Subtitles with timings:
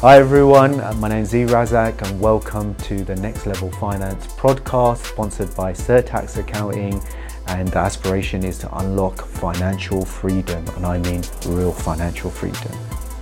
[0.00, 4.28] Hi everyone, uh, my name is Z Razaq and welcome to the Next Level Finance
[4.28, 7.02] podcast sponsored by Certax Accounting
[7.48, 12.72] and the aspiration is to unlock financial freedom and I mean real financial freedom.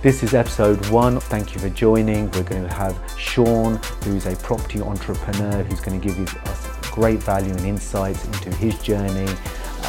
[0.01, 1.19] This is episode one.
[1.19, 2.31] Thank you for joining.
[2.31, 7.21] We're going to have Sean, who's a property entrepreneur, who's going to give us great
[7.21, 9.29] value and insights into his journey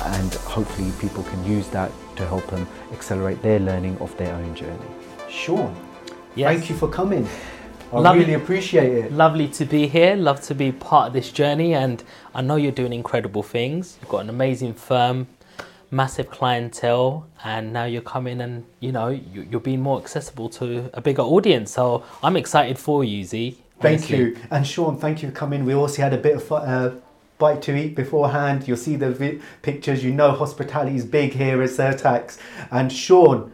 [0.06, 4.56] and hopefully people can use that to help them accelerate their learning of their own
[4.56, 4.90] journey.
[5.28, 5.72] Sean,
[6.34, 6.54] Yes.
[6.56, 7.26] thank you for coming.
[7.92, 9.12] I Lovely- really appreciate it.
[9.12, 10.14] Lovely to be here.
[10.14, 12.02] Love to be part of this journey, and
[12.34, 13.98] I know you're doing incredible things.
[14.00, 15.26] You've got an amazing firm,
[15.90, 20.88] massive clientele, and now you're coming and you know you- you're being more accessible to
[20.94, 21.72] a bigger audience.
[21.72, 23.58] So I'm excited for you, Z.
[23.80, 24.36] Thank you.
[24.52, 25.64] And Sean, thank you for coming.
[25.64, 26.90] We also had a bit of uh,
[27.38, 28.68] bite to eat beforehand.
[28.68, 30.04] You'll see the vi- pictures.
[30.04, 32.36] You know hospitality is big here at Certax.
[32.70, 33.50] And Sean,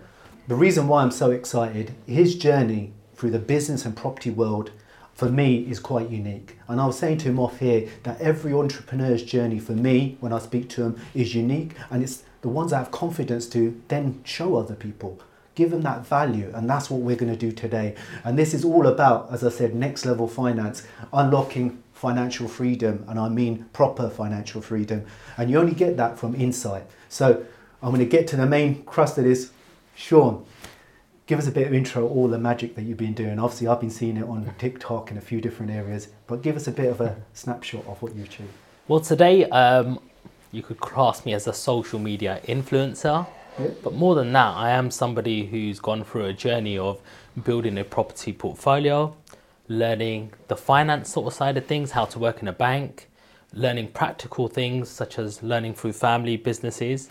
[0.49, 4.71] the reason why I'm so excited, his journey through the business and property world
[5.13, 6.59] for me is quite unique.
[6.69, 10.33] And I was saying to him off here that every entrepreneur's journey for me, when
[10.33, 11.73] I speak to him, is unique.
[11.91, 15.19] And it's the ones I have confidence to then show other people.
[15.57, 17.95] Give them that value and that's what we're going to do today.
[18.23, 23.05] And this is all about as i said next level finance unlocking financial freedom.
[23.09, 25.07] And i mean proper financial freedom.
[25.39, 26.85] And you only get that from insight.
[27.09, 27.43] So
[27.83, 29.51] i'm going to get to the main crust of this
[29.97, 30.45] sean
[31.27, 33.81] give us a bit of intro all the magic that you've been doing obviously i've
[33.81, 36.89] been seeing it on tiktok in a few different areas but give us a bit
[36.89, 38.51] of a snapshot of what you achieved
[38.89, 39.99] Well, today um,
[40.53, 43.27] you could class me as a social media influencer.
[43.83, 47.01] But more than that, I am somebody who's gone through a journey of
[47.45, 49.17] building a property portfolio,
[49.69, 53.09] learning the finance sort of side of things, how to work in a bank,
[53.55, 57.09] learning practical things such as learning through family businesses,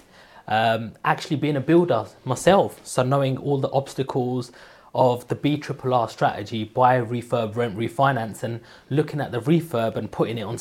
[0.47, 2.79] um, actually being a builder myself.
[2.85, 4.51] So knowing all the obstacles
[4.93, 10.37] of the BRRR strategy, buy, refurb, rent, refinance, and looking at the refurb and putting
[10.37, 10.57] it on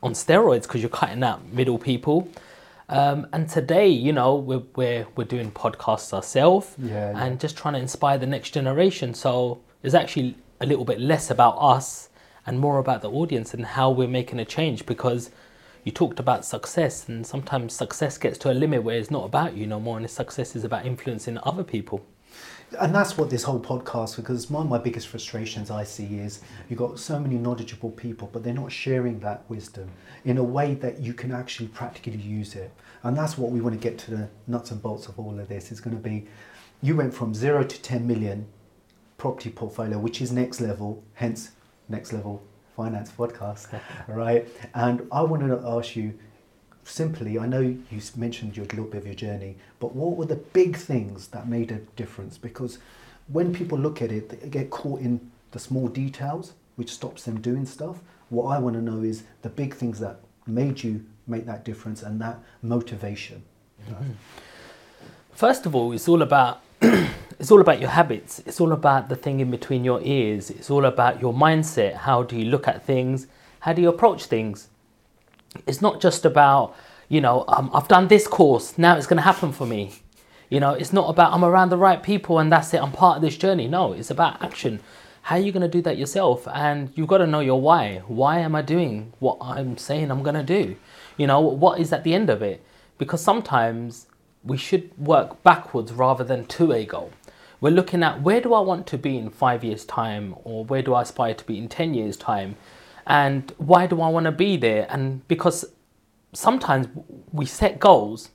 [0.00, 2.28] on steroids because you're cutting out middle people.
[2.88, 7.24] Um, and today, you know, we're, we're, we're doing podcasts ourselves Yeah, yeah.
[7.24, 9.12] and just trying to inspire the next generation.
[9.12, 12.08] So it's actually a little bit less about us
[12.46, 15.30] and more about the audience and how we're making a change because
[15.88, 19.56] you talked about success and sometimes success gets to a limit where it's not about
[19.56, 22.04] you no more and success is about influencing other people.
[22.78, 26.42] and that's what this whole podcast because one of my biggest frustrations i see is
[26.68, 29.88] you've got so many knowledgeable people but they're not sharing that wisdom
[30.26, 32.70] in a way that you can actually practically use it
[33.04, 35.48] and that's what we want to get to the nuts and bolts of all of
[35.48, 36.26] this is going to be
[36.82, 38.46] you went from 0 to 10 million
[39.16, 41.52] property portfolio which is next level hence
[41.88, 42.42] next level
[42.78, 43.66] finance podcast
[44.08, 46.14] right and i wanted to ask you
[46.88, 50.36] simply, I know you mentioned your little bit of your journey, but what were the
[50.36, 52.38] big things that made a difference?
[52.38, 52.78] Because
[53.28, 57.40] when people look at it, they get caught in the small details, which stops them
[57.40, 57.98] doing stuff.
[58.30, 62.02] What I want to know is the big things that made you make that difference
[62.02, 63.42] and that motivation.
[63.88, 64.12] Mm-hmm.
[65.32, 66.62] First of all, it's all about
[67.38, 68.40] it's all about your habits.
[68.40, 70.50] It's all about the thing in between your ears.
[70.50, 71.94] It's all about your mindset.
[71.94, 73.26] How do you look at things?
[73.60, 74.68] How do you approach things?
[75.66, 76.76] It's not just about
[77.08, 80.02] you know um, I've done this course now it's going to happen for me.
[80.50, 82.82] You know, it's not about I'm around the right people and that's it.
[82.82, 83.68] I'm part of this journey.
[83.68, 84.80] No, it's about action.
[85.22, 86.48] How are you going to do that yourself?
[86.48, 88.02] And you've got to know your why.
[88.06, 90.76] Why am I doing what I'm saying I'm going to do?
[91.18, 92.64] You know, what is at the end of it?
[92.96, 94.06] Because sometimes
[94.48, 97.12] we should work backwards rather than to a goal.
[97.60, 100.82] We're looking at where do I want to be in five years' time, or where
[100.82, 102.56] do I aspire to be in 10 years' time,
[103.06, 104.86] and why do I want to be there?
[104.90, 105.64] And because
[106.32, 106.88] sometimes
[107.32, 108.30] we set goals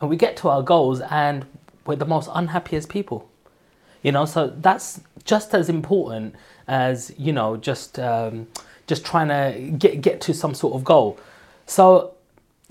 [0.00, 1.46] and we get to our goals and
[1.86, 3.28] we're the most unhappiest people
[4.02, 6.34] you know so that's just as important
[6.66, 8.46] as you know just um,
[8.86, 11.18] just trying to get get to some sort of goal
[11.66, 12.14] so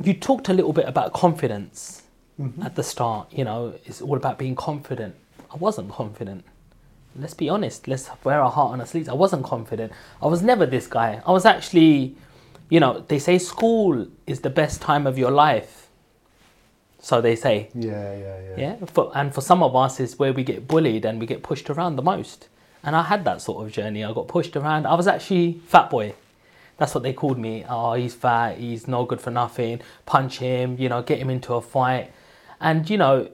[0.02, 2.04] you talked a little bit about confidence
[2.40, 2.62] Mm-hmm.
[2.62, 5.16] at the start you know it's all about being confident
[5.52, 6.46] i wasn't confident
[7.16, 9.92] let's be honest let's wear our heart on our sleeves i wasn't confident
[10.22, 12.16] i was never this guy i was actually
[12.70, 15.88] you know they say school is the best time of your life
[17.00, 18.56] so they say Yeah, yeah, yeah.
[18.58, 21.42] yeah, for, and for some of us, is where we get bullied and we get
[21.44, 22.50] pushed around the most.
[22.84, 24.04] And I had that sort of journey.
[24.04, 24.86] I got pushed around.
[24.88, 26.16] I was actually fat boy.
[26.78, 27.64] That's what they called me.
[27.70, 28.58] Oh, he's fat.
[28.58, 29.82] He's no good for nothing.
[30.06, 30.76] Punch him.
[30.80, 32.12] You know, get him into a fight.
[32.60, 33.30] And you know,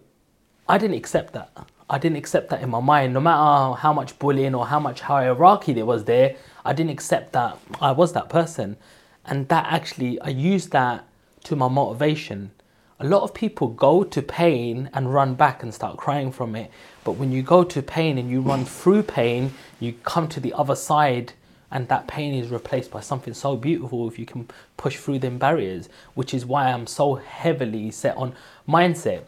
[0.68, 1.52] I didn't accept that.
[1.90, 3.14] I didn't accept that in my mind.
[3.14, 6.36] No matter how much bullying or how much hierarchy there was there,
[6.66, 8.78] I didn't accept that I was that person.
[9.26, 11.06] And that actually, I used that
[11.46, 12.52] to my motivation.
[13.00, 16.72] A lot of people go to pain and run back and start crying from it.
[17.04, 20.54] But when you go to pain and you run through pain, you come to the
[20.54, 21.34] other side
[21.74, 24.48] and that pain is replaced by something so beautiful if you can
[24.78, 28.36] push through them barriers, which is why I'm so heavily set on
[28.68, 29.24] mindset.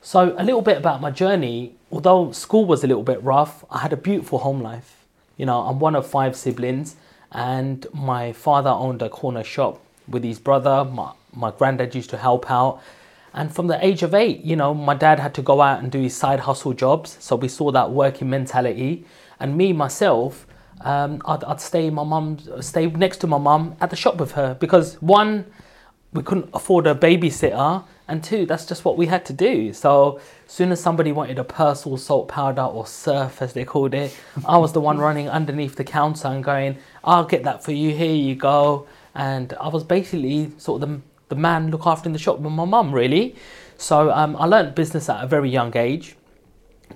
[0.00, 1.74] So, a little bit about my journey.
[1.90, 5.06] Although school was a little bit rough, I had a beautiful home life.
[5.36, 6.96] You know, I'm one of five siblings,
[7.32, 10.84] and my father owned a corner shop with his brother.
[10.84, 12.82] My, my granddad used to help out.
[13.32, 15.90] And from the age of eight, you know, my dad had to go out and
[15.90, 17.16] do his side hustle jobs.
[17.20, 19.04] So we saw that working mentality.
[19.40, 20.46] And me, myself,
[20.82, 24.32] um, I'd, I'd stay my mum, stay next to my mum at the shop with
[24.32, 25.46] her because one,
[26.12, 29.72] we couldn't afford a babysitter, and two, that's just what we had to do.
[29.72, 33.94] So as soon as somebody wanted a Persil salt powder or surf, as they called
[33.94, 34.14] it,
[34.46, 37.94] I was the one running underneath the counter and going, "I'll get that for you.
[37.94, 42.12] Here you go." And I was basically sort of the, the man look after in
[42.12, 43.36] the shop with my mum, really.
[43.78, 46.16] So um, I learned business at a very young age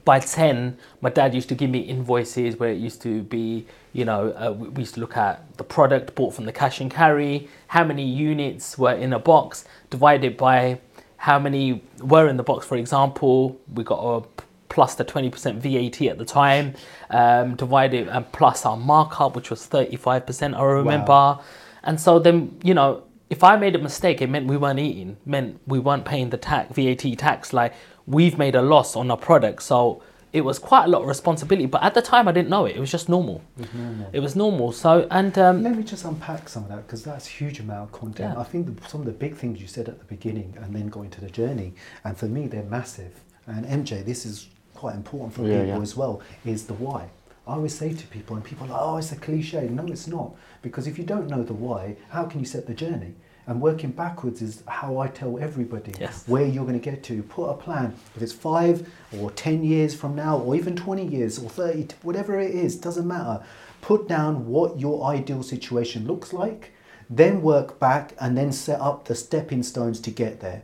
[0.05, 4.05] by 10 my dad used to give me invoices where it used to be you
[4.05, 7.49] know uh, we used to look at the product bought from the cash and carry
[7.69, 10.79] how many units were in a box divided by
[11.19, 14.27] how many were in the box for example we got a
[14.69, 16.75] plus the 20% vat at the time
[17.11, 21.41] um, divided and plus our markup which was 35% i remember wow.
[21.83, 25.17] and so then you know if i made a mistake it meant we weren't eating
[25.27, 27.75] meant we weren't paying the tax vat tax like
[28.09, 29.63] we've made a loss on our product.
[29.63, 30.03] So
[30.33, 31.67] it was quite a lot of responsibility.
[31.67, 32.77] But at the time, I didn't know it.
[32.77, 33.43] It was just normal.
[33.57, 34.11] It was normal.
[34.13, 34.73] It was normal.
[34.73, 37.91] So and um, let me just unpack some of that because that's a huge amount
[37.91, 38.35] of content.
[38.35, 38.41] Yeah.
[38.41, 40.89] I think the, some of the big things you said at the beginning and then
[40.89, 43.21] going to the journey, and for me, they're massive.
[43.47, 45.83] And MJ, this is quite important for yeah, people yeah.
[45.83, 46.23] as well.
[46.45, 47.09] Is the why.
[47.47, 49.69] I always say to people, and people are like, oh, it's a cliche.
[49.69, 50.35] No, it's not.
[50.61, 53.15] Because if you don't know the why, how can you set the journey?
[53.49, 56.25] And working backwards is how I tell everybody yes.
[56.27, 57.23] where you're going to get to.
[57.23, 57.95] Put a plan.
[58.15, 58.87] If it's five
[59.19, 63.09] or 10 years from now, or even 20 years or 30, whatever it is, doesn't
[63.09, 63.43] matter.
[63.81, 66.75] Put down what your ideal situation looks like,
[67.09, 70.61] then work back and then set up the stepping stones to get there.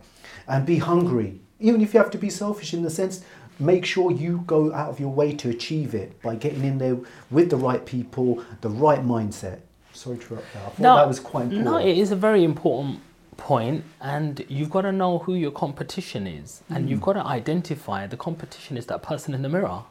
[0.47, 1.41] And be hungry.
[1.61, 3.23] Even if you have to be selfish in the sense,
[3.59, 6.99] make sure you go out of your way to achieve it by getting in there
[7.31, 9.61] with the right people, the right mindset.
[10.05, 10.53] Sorry to interrupt.
[10.53, 10.59] That.
[10.59, 11.65] I thought no, that was quite important.
[11.65, 13.01] No, it is a very important
[13.39, 16.91] point, and you've got to know who your competition is, and mm.
[16.91, 19.85] you've got to identify the competition is that person in the mirror.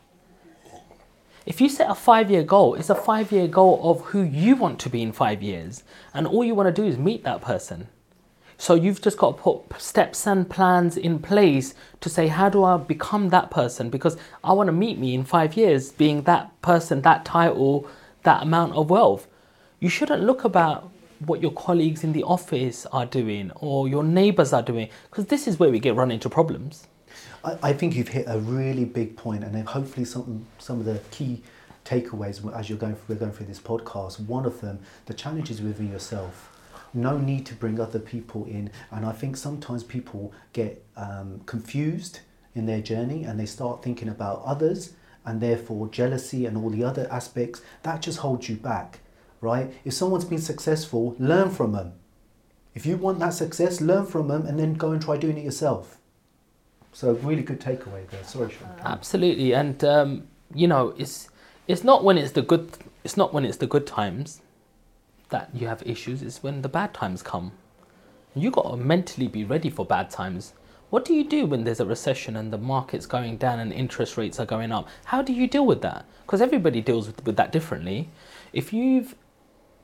[1.48, 4.56] If you set a five year goal, it's a five year goal of who you
[4.56, 5.84] want to be in five years,
[6.14, 7.88] and all you want to do is meet that person.
[8.56, 12.64] So you've just got to put steps and plans in place to say, how do
[12.64, 13.90] I become that person?
[13.90, 17.88] Because I want to meet me in five years being that person, that title,
[18.22, 19.28] that amount of wealth
[19.84, 20.90] you shouldn't look about
[21.26, 25.46] what your colleagues in the office are doing or your neighbors are doing because this
[25.46, 26.88] is where we get run into problems.
[27.44, 31.02] I, I think you've hit a really big point, and hopefully some some of the
[31.12, 31.44] key
[31.84, 34.22] takeaways as you're going we're going through this podcast.
[34.22, 36.50] One of them, the challenges within yourself.
[36.94, 42.20] No need to bring other people in, and I think sometimes people get um, confused
[42.56, 44.94] in their journey, and they start thinking about others,
[45.26, 49.00] and therefore jealousy and all the other aspects that just holds you back
[49.44, 49.74] right?
[49.84, 51.94] If someone's been successful, learn from them.
[52.74, 55.44] If you want that success, learn from them and then go and try doing it
[55.44, 55.98] yourself.
[56.94, 58.24] So really good takeaway there.
[58.24, 58.70] Sorry, Sean.
[58.84, 61.30] Absolutely, and um, you know, it's
[61.68, 64.42] it's not when it's the good it's not when it's the good times
[65.30, 66.22] that you have issues.
[66.22, 67.52] It's when the bad times come.
[68.36, 70.54] You got to mentally be ready for bad times.
[70.90, 74.16] What do you do when there's a recession and the market's going down and interest
[74.16, 74.88] rates are going up?
[75.06, 76.06] How do you deal with that?
[76.22, 78.10] Because everybody deals with, with that differently.
[78.54, 79.16] If you've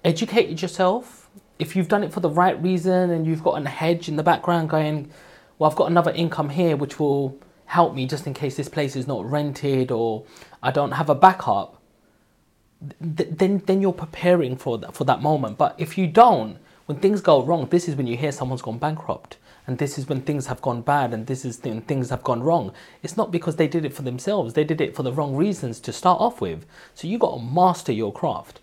[0.03, 4.08] educated yourself, if you've done it for the right reason and you've got a hedge
[4.08, 5.12] in the background going,
[5.58, 8.96] well, I've got another income here which will help me just in case this place
[8.96, 10.24] is not rented or
[10.63, 11.82] I don't have a backup,
[13.18, 15.58] th- then then you're preparing for that for that moment.
[15.58, 18.79] But if you don't, when things go wrong, this is when you hear someone's gone
[18.79, 19.38] bankrupt.
[19.68, 22.41] And this is when things have gone bad and this is when things have gone
[22.41, 22.74] wrong.
[23.03, 25.79] It's not because they did it for themselves, they did it for the wrong reasons
[25.82, 26.65] to start off with.
[26.96, 28.62] So you got to master your craft.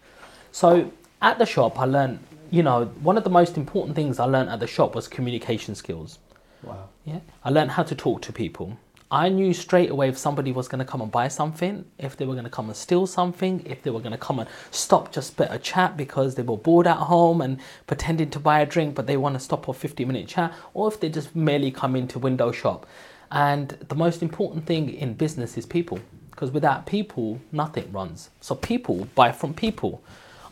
[0.51, 0.91] So
[1.27, 4.49] at the shop, I learned, you know, one of the most important things I learned
[4.49, 6.21] at the shop was communication skills.
[6.63, 6.89] Wow.
[7.05, 7.19] Yeah.
[7.45, 8.79] I learned how to talk to people.
[9.11, 12.27] I knew straight away if somebody was going to come and buy something, if they
[12.27, 15.13] were going to come and steal something, if they were going to come and stop
[15.13, 18.67] just bit a chat because they were bored at home and pretending to buy a
[18.67, 21.71] drink, but they want to stop a 50 minute chat, or if they just merely
[21.71, 22.87] come into window shop.
[23.33, 25.99] And the most important thing in business is people,
[26.31, 28.31] because without people, nothing runs.
[28.41, 30.03] So people buy from people.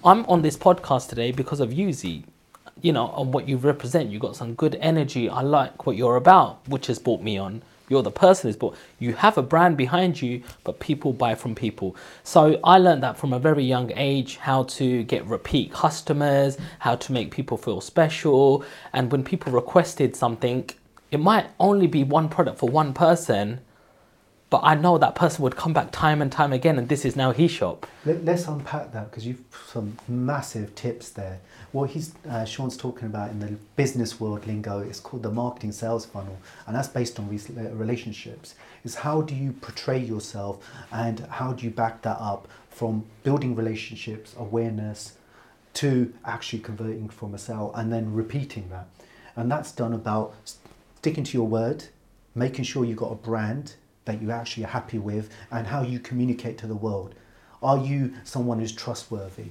[0.06, 2.24] I'm on this podcast today because of Yuzi.
[2.82, 4.10] you know, on what you represent.
[4.10, 5.28] You got some good energy.
[5.28, 7.62] I like what you're about, which has brought me on.
[7.88, 8.76] You're the person who's bought.
[8.98, 11.96] You have a brand behind you, but people buy from people.
[12.22, 16.96] So I learned that from a very young age how to get repeat customers, how
[16.96, 20.68] to make people feel special, and when people requested something,
[21.10, 23.60] it might only be one product for one person,
[24.54, 27.16] but I know that person would come back time and time again, and this is
[27.16, 27.88] now his shop.
[28.04, 31.40] Let, us unpack that because you've some massive tips there.
[31.72, 35.72] What he's uh, Sean's talking about in the business world lingo is called the marketing
[35.72, 38.54] sales funnel, and that's based on uh, relationships.
[38.84, 43.56] Is how do you portray yourself and how do you back that up from building
[43.56, 45.14] relationships, awareness,
[45.82, 48.86] to actually converting from a sale and then repeating that,
[49.34, 50.32] and that's done about
[50.94, 51.86] sticking to your word,
[52.36, 55.98] making sure you've got a brand that you actually are happy with and how you
[55.98, 57.14] communicate to the world.
[57.62, 59.50] Are you someone who's trustworthy?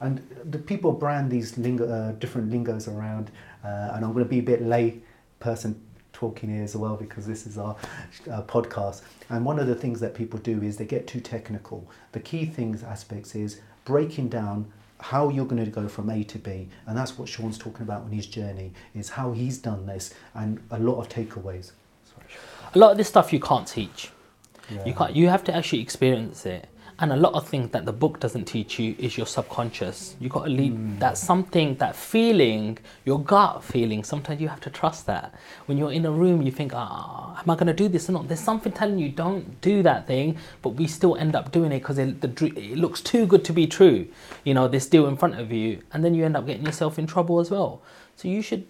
[0.00, 3.30] And the people brand these uh, different lingos around,
[3.64, 4.98] uh, and I'm going to be a bit lay
[5.40, 5.80] person
[6.12, 7.76] talking here as well because this is our
[8.30, 9.02] uh, podcast.
[9.30, 11.88] And one of the things that people do is they get too technical.
[12.12, 14.70] The key things aspects is breaking down
[15.00, 18.02] how you're going to go from A to B, and that's what Sean's talking about
[18.02, 18.72] on his journey.
[18.94, 21.72] Is how he's done this, and a lot of takeaways
[22.74, 24.10] a lot of this stuff you can't teach.
[24.70, 24.84] Yeah.
[24.84, 25.14] You can't.
[25.14, 26.68] You have to actually experience it.
[27.00, 30.14] And a lot of things that the book doesn't teach you is your subconscious.
[30.20, 30.98] You got to leave mm.
[31.00, 34.04] that something, that feeling, your gut feeling.
[34.04, 35.34] Sometimes you have to trust that.
[35.66, 38.08] When you're in a room, you think, ah, oh, am I going to do this
[38.08, 38.28] or not?
[38.28, 41.80] There's something telling you don't do that thing, but we still end up doing it
[41.80, 44.06] because it, it looks too good to be true.
[44.44, 46.96] You know, this deal in front of you, and then you end up getting yourself
[46.96, 47.82] in trouble as well.
[48.14, 48.68] So you should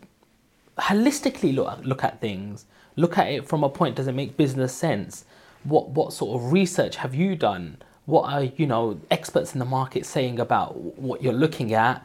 [0.78, 2.64] holistically look look at things
[2.96, 5.24] look at it from a point does it make business sense?
[5.64, 7.78] What what sort of research have you done?
[8.06, 12.04] What are you know experts in the market saying about what you're looking at?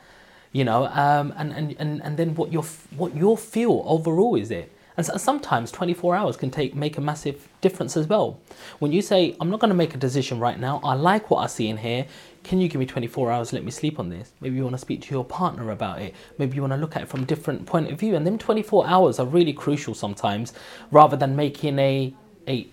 [0.52, 2.64] You know um, and, and and and then what your
[2.96, 7.02] what your feel overall is it and so sometimes 24 hours can take make a
[7.02, 8.38] massive difference as well.
[8.80, 11.40] When you say i'm not going to make a decision right now i like what
[11.40, 12.06] i see in here
[12.44, 14.34] can you give me 24 hours let me sleep on this?
[14.42, 16.14] Maybe you want to speak to your partner about it.
[16.38, 18.16] Maybe you want to look at it from a different point of view.
[18.16, 20.52] And then 24 hours are really crucial sometimes
[20.92, 22.14] rather than making a
[22.48, 22.68] a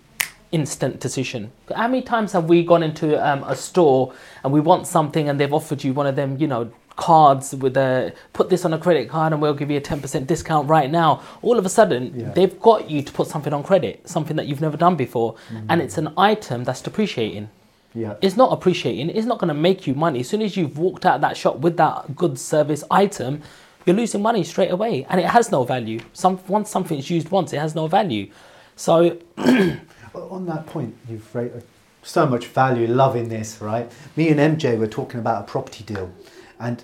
[0.51, 1.51] instant decision.
[1.73, 5.39] How many times have we gone into um, a store and we want something and
[5.39, 8.77] they've offered you one of them you know cards with a put this on a
[8.77, 12.11] credit card and we'll give you a 10% discount right now all of a sudden
[12.13, 12.29] yeah.
[12.31, 15.65] they've got you to put something on credit something that you've never done before mm-hmm.
[15.69, 17.49] and it's an item that's depreciating
[17.97, 18.15] yeah.
[18.21, 19.09] It's not appreciating.
[19.09, 20.19] It's not going to make you money.
[20.19, 23.41] As soon as you've walked out of that shop with that good service item,
[23.87, 26.01] you're losing money straight away, and it has no value.
[26.13, 28.29] Some once something's used once, it has no value.
[28.75, 31.63] So, on that point, you've rated
[32.03, 33.91] so much value, loving this, right?
[34.15, 36.11] Me and MJ were talking about a property deal,
[36.59, 36.83] and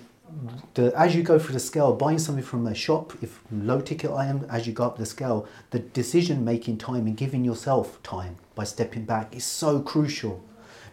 [0.74, 4.10] the, as you go through the scale, buying something from a shop, if low ticket
[4.10, 8.36] item, as you go up the scale, the decision making time and giving yourself time
[8.54, 10.42] by stepping back is so crucial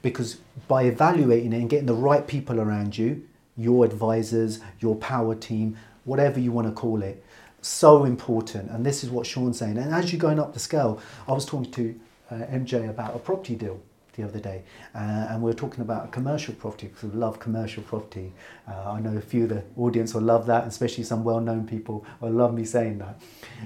[0.02, 5.36] because by evaluating it and getting the right people around you, your advisors, your power
[5.36, 7.24] team, whatever you want to call it,
[7.62, 8.72] so important.
[8.72, 9.78] And this is what Sean's saying.
[9.78, 12.00] And as you're going up the scale, I was talking to
[12.32, 13.80] uh, MJ about a property deal
[14.14, 14.64] the other day,
[14.96, 18.34] uh, and we were talking about commercial property because we love commercial property.
[18.68, 22.06] Uh, I know a few of the audience will love that, especially some well-known people
[22.20, 23.22] will love me saying that.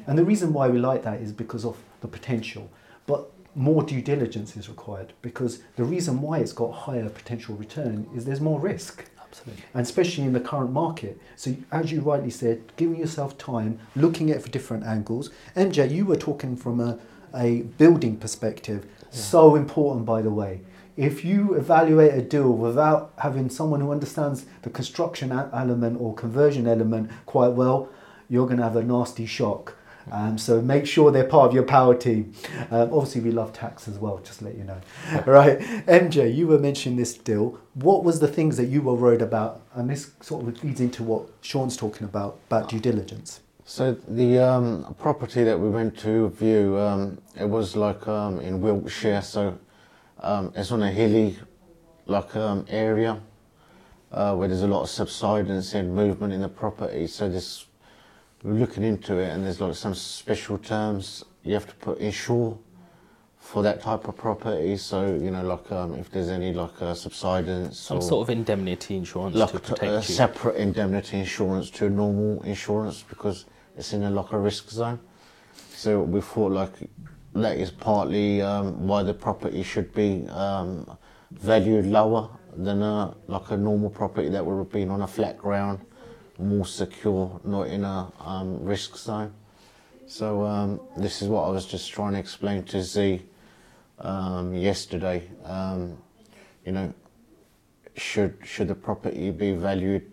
[0.08, 2.70] And the reason why we like that is because of the potential.
[3.08, 8.08] But more due diligence is required because the reason why it's got higher potential return
[8.14, 9.06] is there's more risk.
[9.22, 9.64] Absolutely.
[9.74, 11.20] And especially in the current market.
[11.36, 15.30] So, as you rightly said, giving yourself time, looking at it from different angles.
[15.56, 17.00] MJ, you were talking from a,
[17.34, 18.86] a building perspective.
[19.16, 20.62] So important, by the way.
[20.98, 26.68] If you evaluate a deal without having someone who understands the construction element or conversion
[26.68, 27.90] element quite well,
[28.30, 29.76] you're going to have a nasty shock.
[30.12, 32.34] Um, so make sure they're part of your power team.
[32.70, 34.80] Um, obviously, we love tax as well, just to let you know.
[35.26, 37.60] right, MJ, you were mentioning this deal.
[37.74, 39.62] What was the things that you were worried about?
[39.74, 43.42] And this sort of leads into what Sean's talking about, about due diligence.
[43.68, 48.62] So the um, property that we went to view, um, it was like um, in
[48.62, 49.58] Wiltshire, so
[50.20, 51.40] um, it's on a hilly
[52.06, 53.20] like area
[54.12, 57.08] uh, where there's a lot of subsidence and movement in the property.
[57.08, 57.66] So this
[58.44, 62.60] we're looking into it, and there's like some special terms you have to put insure
[63.40, 64.78] for that type of property.
[64.78, 68.96] So you know, like um, if there's any like uh, subsidence, some sort of indemnity
[68.96, 70.04] insurance like to protect a, a you.
[70.04, 73.46] separate indemnity insurance to normal insurance because
[73.78, 75.00] it's in a like risk zone.
[75.74, 76.74] So we thought like
[77.34, 80.98] that is partly um, why the property should be um,
[81.32, 85.38] valued lower than a like a normal property that would have been on a flat
[85.38, 85.80] ground
[86.38, 89.34] more secure, not in a um, risk zone.
[90.08, 93.22] So um, this is what I was just trying to explain to Z
[94.00, 95.30] um, yesterday.
[95.44, 95.98] Um,
[96.66, 96.94] you know,
[97.96, 100.12] should should the property be valued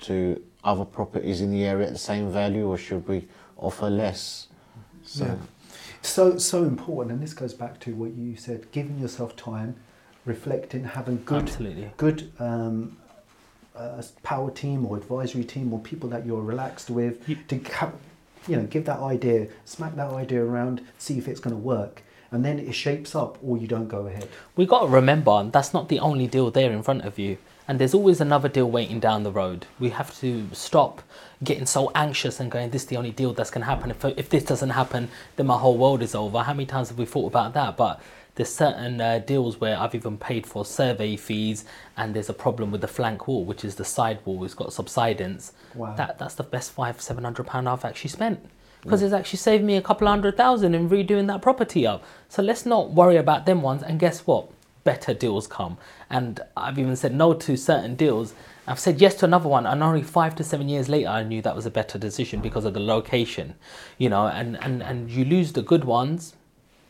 [0.00, 3.26] to other properties in the area at the same value, or should we
[3.56, 4.48] offer less?
[5.04, 5.34] So Yeah.
[6.02, 9.76] So so important, and this goes back to what you said: giving yourself time,
[10.24, 11.92] reflecting, having good Absolutely.
[11.96, 12.96] good um,
[13.76, 17.92] uh, power team or advisory team or people that you're relaxed with You- to have,
[18.48, 22.02] you know give that idea, smack that idea around, see if it's going to work,
[22.32, 24.28] and then it shapes up, or you don't go ahead.
[24.56, 27.38] we got to remember that's not the only deal there in front of you
[27.68, 31.02] and there's always another deal waiting down the road we have to stop
[31.44, 34.04] getting so anxious and going this is the only deal that's going to happen if,
[34.04, 37.04] if this doesn't happen then my whole world is over how many times have we
[37.06, 38.00] thought about that but
[38.34, 41.66] there's certain uh, deals where I've even paid for survey fees
[41.98, 44.72] and there's a problem with the flank wall which is the side wall it's got
[44.72, 45.94] subsidence Wow.
[45.96, 48.40] that that's the best five seven hundred pound I've actually spent
[48.82, 52.02] because it's actually saved me a couple hundred thousand in redoing that property up.
[52.28, 53.80] So let's not worry about them ones.
[53.84, 54.48] And guess what?
[54.84, 55.78] Better deals come.
[56.10, 58.34] And I've even said no to certain deals.
[58.66, 61.42] I've said yes to another one, and only five to seven years later, I knew
[61.42, 63.54] that was a better decision because of the location,
[63.98, 64.26] you know.
[64.26, 66.34] And and and you lose the good ones,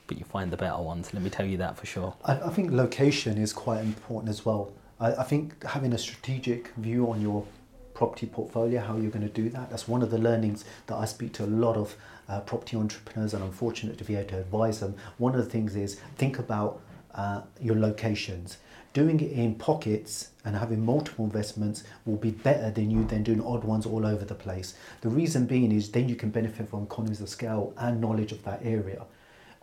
[0.07, 1.15] but you find the better ones.
[1.15, 2.15] Let me tell you that for sure.
[2.25, 4.73] I, I think location is quite important as well.
[5.01, 7.47] I, I think having a strategic view on your
[7.95, 11.05] property portfolio, how you're going to do that, that's one of the learnings that I
[11.05, 11.97] speak to a lot of
[12.29, 14.95] uh, property entrepreneurs, and I'm fortunate to be able to advise them.
[15.19, 16.81] One of the things is think about
[17.15, 18.59] uh, your locations.
[18.93, 23.43] Doing it in pockets and having multiple investments will be better than you then doing
[23.43, 24.75] odd ones all over the place.
[25.01, 28.45] The reason being is then you can benefit from economies of scale and knowledge of
[28.45, 29.05] that area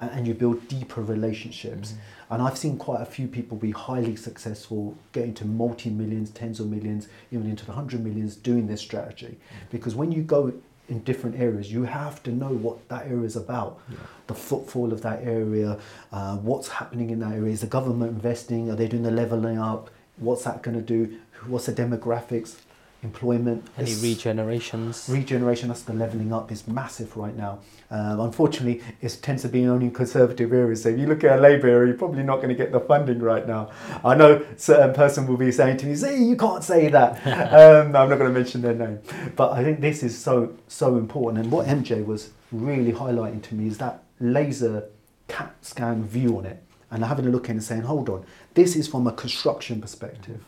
[0.01, 1.95] and, you build deeper relationships.
[2.29, 6.59] And I've seen quite a few people be highly successful, getting to multi millions, tens
[6.59, 9.37] of millions, even into the hundred millions doing this strategy.
[9.69, 10.53] Because when you go
[10.89, 13.79] in different areas, you have to know what that area is about,
[14.27, 15.77] the footfall of that area,
[16.11, 17.53] uh, what's happening in that area.
[17.53, 18.69] Is the government investing?
[18.69, 19.89] Are they doing the leveling up?
[20.17, 21.19] What's that going to do?
[21.47, 22.55] What's the demographics?
[23.01, 23.65] Employment.
[23.77, 25.07] Any It's- regenerations?
[25.11, 27.59] regeneration, that's the levelling up, is massive right now.
[27.89, 30.83] Um, unfortunately, it tends to be only in conservative areas.
[30.83, 32.79] So if you look at a Labour area, you're probably not going to get the
[32.81, 33.69] funding right now.
[34.03, 37.95] I know certain person will be saying to me, "See, you can't say that." um,
[37.95, 38.99] I'm not going to mention their name,
[39.35, 41.41] but I think this is so so important.
[41.43, 44.83] And what MJ was really highlighting to me is that laser
[45.29, 48.75] CAT scan view on it, and having a look in and saying, "Hold on, this
[48.75, 50.43] is from a construction perspective."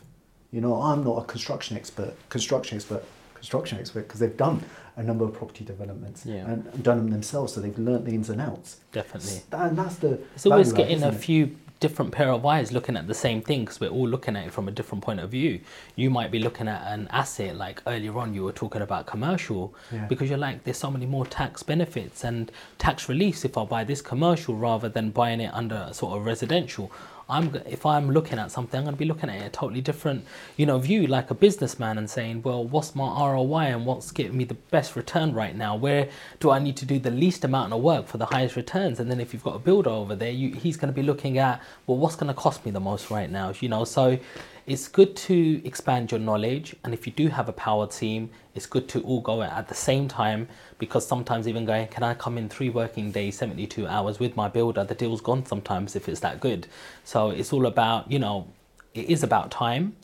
[0.51, 3.03] You know, I'm not a construction expert, construction expert,
[3.35, 4.61] construction expert because they've done
[4.97, 6.45] a number of property developments Yeah.
[6.51, 8.77] and done them themselves, so they've learnt the ins and outs.
[8.91, 9.41] Definitely.
[9.53, 10.19] And that's the.
[10.35, 13.79] It's always getting a few different pair of eyes looking at the same thing because
[13.79, 15.59] we're all looking at it from a different point of view.
[15.95, 19.73] You might be looking at an asset like earlier on you were talking about commercial
[19.91, 20.05] Yeah.
[20.05, 23.83] because you're like there's so many more tax benefits and tax reliefs if I buy
[23.83, 26.91] this commercial rather than buying it under sort of residential.
[27.31, 30.25] I'm if I'm looking at something, I'm going to be looking at a totally different,
[30.57, 34.37] you know, view like a businessman and saying, well, what's my ROI and what's giving
[34.37, 35.75] me the best return right now?
[35.75, 36.09] Where
[36.41, 38.99] do I need to do the least amount of work for the highest returns?
[38.99, 41.37] And then if you've got a builder over there, you, he's going to be looking
[41.37, 43.53] at, well, what's going to cost me the most right now?
[43.61, 44.19] You know, so
[44.67, 46.75] it's good to expand your knowledge.
[46.83, 49.75] And if you do have a power team, it's good to all go at the
[49.75, 50.47] same time
[50.81, 54.47] because sometimes even going, can I come in three working days, 72 hours with my
[54.47, 54.83] builder?
[54.83, 56.65] The deal's gone sometimes if it's that good.
[57.03, 58.47] So it's all about, you know,
[58.95, 59.95] it is about time.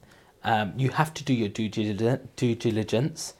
[0.44, 3.34] Um, you have to do your due, due diligence,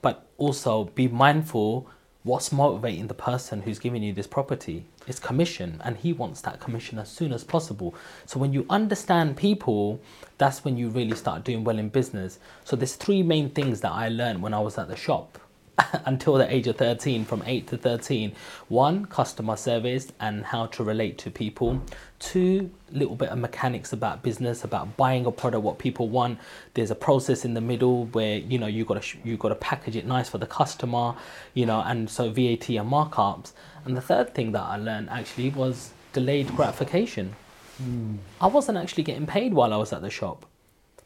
[0.00, 1.88] but also be mindful
[2.22, 4.84] what's motivating the person who's giving you this property.
[5.08, 7.96] It's commission, and he wants that commission as soon as possible.
[8.26, 10.00] So when you understand people,
[10.38, 12.38] that's when you really start doing well in business.
[12.64, 15.38] So there's three main things that I learned when I was at the shop.
[16.06, 18.32] until the age of 13 from 8 to 13
[18.68, 21.80] one customer service and how to relate to people.
[22.18, 26.38] Two little bit of mechanics about business about buying a product what people want.
[26.74, 29.54] There's a process in the middle where you know you got to you got to
[29.54, 31.14] package it nice for the customer
[31.54, 33.52] you know and so VAT and markups.
[33.84, 37.36] And the third thing that I learned actually was delayed gratification.
[37.78, 38.16] Hmm.
[38.40, 40.46] I wasn't actually getting paid while I was at the shop.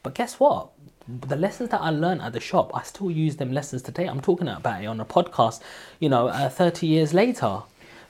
[0.02, 0.70] But guess what?
[1.08, 4.06] The lessons that I learned at the shop, I still use them lessons today.
[4.06, 5.60] I'm talking about it on a podcast,
[5.98, 7.62] you know, uh, 30 years later,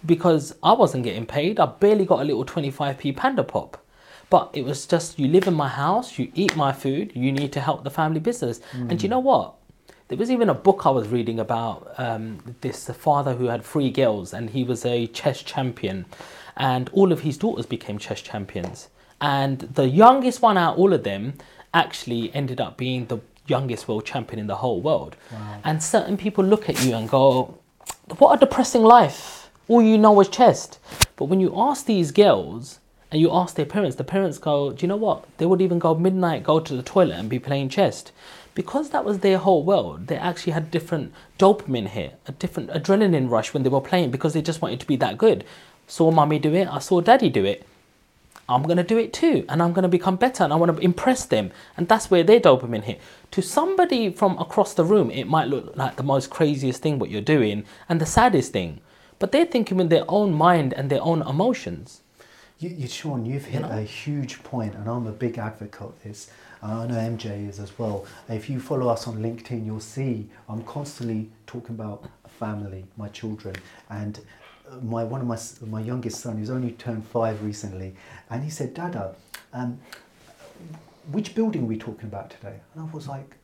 [0.05, 1.61] because I wasn't getting paid.
[1.61, 3.83] I barely got a little 25p panda pop.
[4.29, 7.53] But it was just you live in my house, you eat my food, you need
[7.53, 8.61] to help the family business.
[8.91, 9.55] And you know what?
[10.09, 13.91] There was even a book I was reading about um, this father who had three
[13.91, 16.07] girls, and he was a chess champion,
[16.57, 18.89] and all of his daughters became chess champions.
[19.21, 21.35] And the youngest one out of all of them
[21.73, 25.17] actually ended up being the youngest world champion in the whole world.
[25.65, 27.59] And certain people look at you and go,
[28.19, 29.51] what a depressing life.
[29.69, 30.79] All you know is chess.
[31.17, 32.81] But when you ask these girls
[33.11, 35.27] and you ask their parents, the parents go, do you know what?
[35.39, 38.05] They would even go midnight, go to the toilet and be playing chess.
[38.55, 43.31] Because that was their whole world, they actually had different dopamine here, a different adrenaline
[43.31, 45.45] rush when they were playing because they just wanted to be that good.
[45.87, 47.67] Saw mommy do it, I saw daddy do it.
[48.51, 50.77] I'm going to do it too, and I'm going to become better, and I want
[50.77, 53.01] to impress them, and that's where their dopamine hit.
[53.31, 57.11] To somebody from across the room, it might look like the most craziest thing what
[57.11, 58.81] you're doing, and the saddest thing,
[59.21, 62.03] but they're thinking with their own mind and their own emotions.
[62.59, 63.71] You, you, Sean, you've hit know?
[63.71, 66.31] a huge point, and I'm a big advocate of this.
[66.63, 68.05] I know MJ is as well.
[68.29, 72.05] If you follow us on LinkedIn, you'll see I'm constantly talking about
[72.39, 73.55] family, my children,
[73.89, 74.21] and
[74.83, 77.95] my one of my my youngest son, who's only turned five recently,
[78.31, 79.15] and he said, "Dada,
[79.53, 79.79] um,
[81.11, 83.37] which building are we talking about today?" And I was like,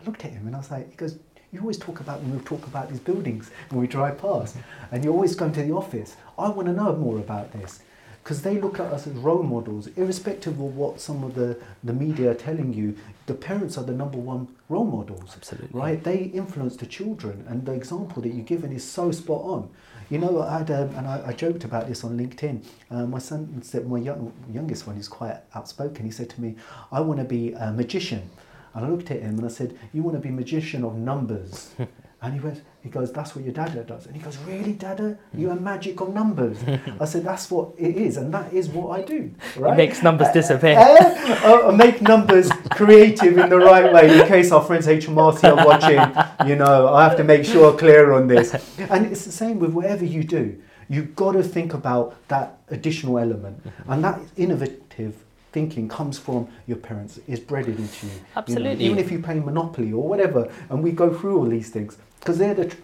[0.00, 1.18] I looked at him and I was like, he goes,
[1.52, 4.56] you always talk about when we talk about these buildings when we drive past,
[4.92, 6.16] and you're always going to the office.
[6.38, 7.80] I want to know more about this
[8.22, 11.92] because they look at us as role models, irrespective of what some of the, the
[11.92, 12.96] media are telling you.
[13.26, 15.68] The parents are the number one role models, Absolutely.
[15.72, 16.02] right?
[16.02, 19.70] They influence the children, and the example that you're given is so spot on.
[20.10, 22.64] You know, I had, um, and I, I joked about this on LinkedIn.
[22.90, 26.04] Uh, my son said, my young, youngest one, is quite outspoken.
[26.04, 26.56] He said to me,
[26.90, 28.28] "I want to be a magician."
[28.74, 31.70] And I looked at him and I said, "You want to be magician of numbers?"
[32.22, 35.18] and he went, he goes, "That's what your dada does." And he goes, "Really, dada?
[35.34, 36.58] You are magic of numbers?"
[37.00, 39.72] I said, "That's what it is, and that is what I do." Right?
[39.72, 40.76] It makes numbers disappear.
[40.78, 41.38] Eh?
[41.44, 45.66] I I make numbers creative in the right way in case our friends HMRC are
[45.66, 46.00] watching.
[46.48, 48.54] You know, I have to make sure I'm clear on this.
[48.78, 50.60] And it's the same with whatever you do.
[50.88, 55.14] You've got to think about that additional element, and that innovative
[55.52, 58.12] thinking comes from your parents, is bred into you.
[58.12, 58.24] you know.
[58.36, 58.84] Absolutely.
[58.84, 62.38] even if you play Monopoly or whatever, and we go through all these things because
[62.38, 62.76] they're the tr-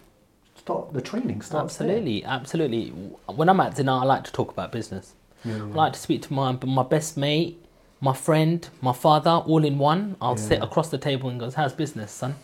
[0.55, 1.87] start the training starts there.
[1.87, 2.89] Absolutely, absolutely.
[3.27, 5.13] When I'm at dinner, I like to talk about business.
[5.45, 7.63] Yeah, I like to speak to my my best mate,
[8.01, 10.15] my friend, my father, all in one.
[10.21, 12.35] I'll sit across the table and goes, "How's business, son?"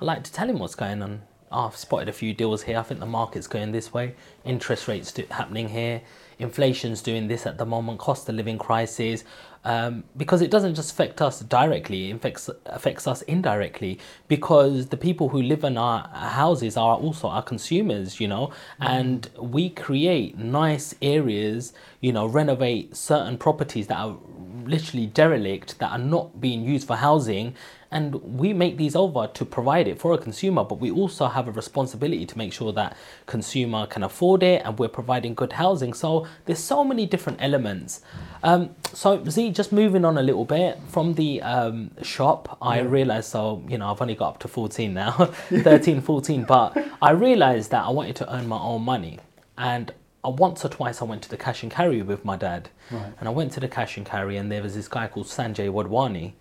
[0.00, 1.22] I like to tell him what's going on.
[1.52, 2.78] Oh, I've spotted a few deals here.
[2.78, 4.14] I think the market's going this way.
[4.44, 6.00] Interest rates do, happening here.
[6.38, 7.98] Inflation's doing this at the moment.
[7.98, 9.24] Cost of living crisis.
[9.62, 14.96] Um, because it doesn't just affect us directly, it affects, affects us indirectly because the
[14.96, 20.38] people who live in our houses are also our consumers, you know, and we create
[20.38, 24.16] nice areas, you know, renovate certain properties that are
[24.64, 27.54] literally derelict, that are not being used for housing,
[27.92, 31.48] and we make these over to provide it for a consumer but we also have
[31.48, 35.92] a responsibility to make sure that consumer can afford it and we're providing good housing.
[35.92, 38.00] So there's so many different elements.
[38.42, 43.28] Um, so z just moving on a little bit from the um, shop i realized
[43.30, 45.10] so you know i've only got up to 14 now
[45.50, 49.18] 13 14 but i realized that i wanted to earn my own money.
[49.58, 49.92] And
[50.24, 53.12] uh, once or twice I went to the cash and carry with my dad, Right.
[53.18, 55.68] and I went to the cash and carry, and there was this guy called Sanjay
[55.70, 56.32] Wadwani,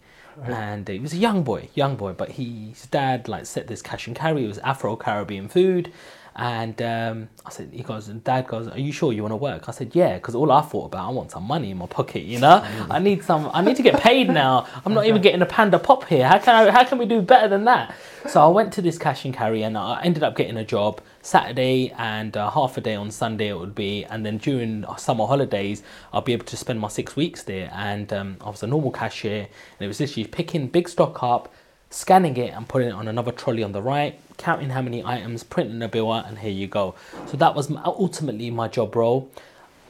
[0.43, 3.81] and he was a young boy, young boy, but he, his dad like set this
[3.81, 4.45] cash and carry.
[4.45, 5.91] It was Afro Caribbean food,
[6.35, 9.37] and um, I said, he goes, and dad goes, are you sure you want to
[9.37, 9.67] work?
[9.67, 12.23] I said, yeah, because all I thought about, I want some money in my pocket,
[12.23, 14.65] you know, I need some, I need to get paid now.
[14.85, 16.25] I'm not even getting a panda pop here.
[16.25, 17.93] How can I, how can we do better than that?
[18.27, 21.01] So I went to this cash and carry, and I ended up getting a job
[21.21, 25.25] Saturday and uh, half a day on Sunday it would be, and then during summer
[25.25, 27.71] holidays I'll be able to spend my six weeks there.
[27.73, 31.53] And um, I was a normal cashier, and it was literally picking big stock up,
[31.89, 35.43] scanning it, and putting it on another trolley on the right, counting how many items,
[35.43, 36.95] printing a bill out, and here you go.
[37.27, 39.29] So that was ultimately my job role.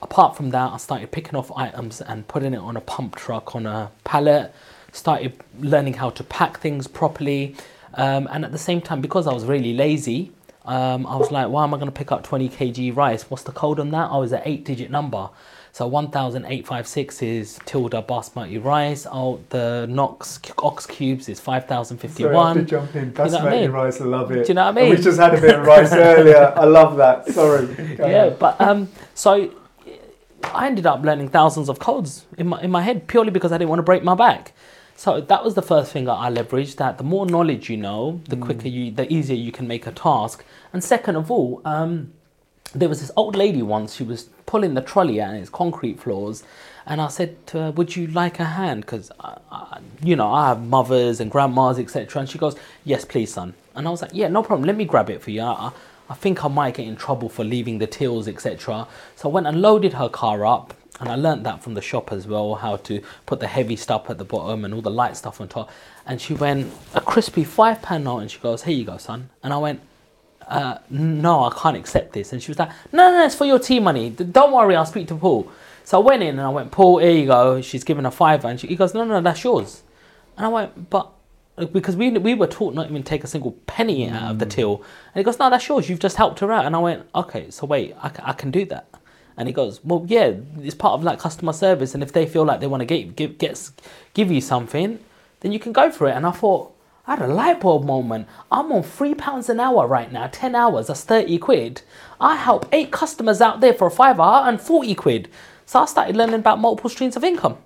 [0.01, 3.55] Apart from that, I started picking off items and putting it on a pump truck
[3.55, 4.53] on a pallet.
[4.91, 7.55] Started learning how to pack things properly,
[7.93, 10.31] um, and at the same time, because I was really lazy,
[10.69, 13.23] um, I was like, why am I going to pick up 20 kg rice?
[13.23, 14.11] What's the code on that?
[14.11, 15.31] I was an eight digit number.
[15.71, 19.07] So 1856 is Tilda basmati rice.
[19.11, 22.31] Oh, the Knox ox cubes is 5051.
[22.31, 23.13] Sorry, I have to jump in.
[23.13, 23.71] That's know I mean?
[23.71, 23.99] rice.
[23.99, 24.43] I love it.
[24.43, 24.89] Do you know what I mean?
[24.91, 26.53] We just had a bit of rice earlier.
[26.55, 27.27] I love that.
[27.29, 27.65] Sorry.
[27.65, 28.39] Go yeah, ahead.
[28.39, 29.51] but um, so
[30.43, 33.57] I ended up learning thousands of codes in my in my head purely because I
[33.57, 34.53] didn't want to break my back.
[34.99, 36.75] So that was the first thing that I leveraged.
[36.75, 39.93] That the more knowledge you know, the quicker you, the easier you can make a
[39.93, 40.43] task.
[40.73, 42.11] And second of all, um,
[42.75, 43.95] there was this old lady once.
[43.95, 46.43] who was pulling the trolley out and it's concrete floors,
[46.85, 49.09] and I said to her, "Would you like a hand?" Because
[50.03, 52.19] you know I have mothers and grandmas, etc.
[52.19, 54.67] And she goes, "Yes, please, son." And I was like, "Yeah, no problem.
[54.67, 55.71] Let me grab it for you." I,
[56.09, 58.85] I think I might get in trouble for leaving the tills, etc.
[59.15, 60.73] So I went and loaded her car up.
[60.99, 64.09] And I learned that from the shop as well, how to put the heavy stuff
[64.09, 65.69] at the bottom and all the light stuff on top.
[66.05, 69.29] And she went, a crispy five pound note, and she goes, here you go, son.
[69.43, 69.81] And I went,
[70.47, 72.33] uh, no, I can't accept this.
[72.33, 74.09] And she was like, no, no, it's for your tea money.
[74.09, 75.51] Don't worry, I'll speak to Paul.
[75.83, 77.61] So I went in and I went, Paul, here you go.
[77.61, 78.47] She's given a fiver.
[78.47, 79.83] And she, he goes, no, no, that's yours.
[80.37, 81.11] And I went, but
[81.73, 84.77] because we we were taught not even take a single penny out of the till.
[85.13, 85.89] And he goes, no, that's yours.
[85.89, 86.65] You've just helped her out.
[86.65, 88.87] And I went, okay, so wait, I, I can do that.
[89.39, 91.93] And he goes, well, yeah, it's part of like customer service.
[91.93, 93.71] And if they feel like they want to get, give, get,
[94.13, 94.99] give you something,
[95.39, 96.11] then you can go for it.
[96.11, 96.75] And I thought,
[97.07, 98.27] I had a light bulb moment.
[98.51, 101.81] I'm on three pounds an hour right now, 10 hours, that's 30 quid.
[102.19, 105.29] I help eight customers out there for a fiver and 40 quid.
[105.65, 107.57] So I started learning about multiple streams of income.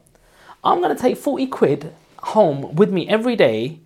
[0.64, 3.80] I'm going to take 40 quid home with me every day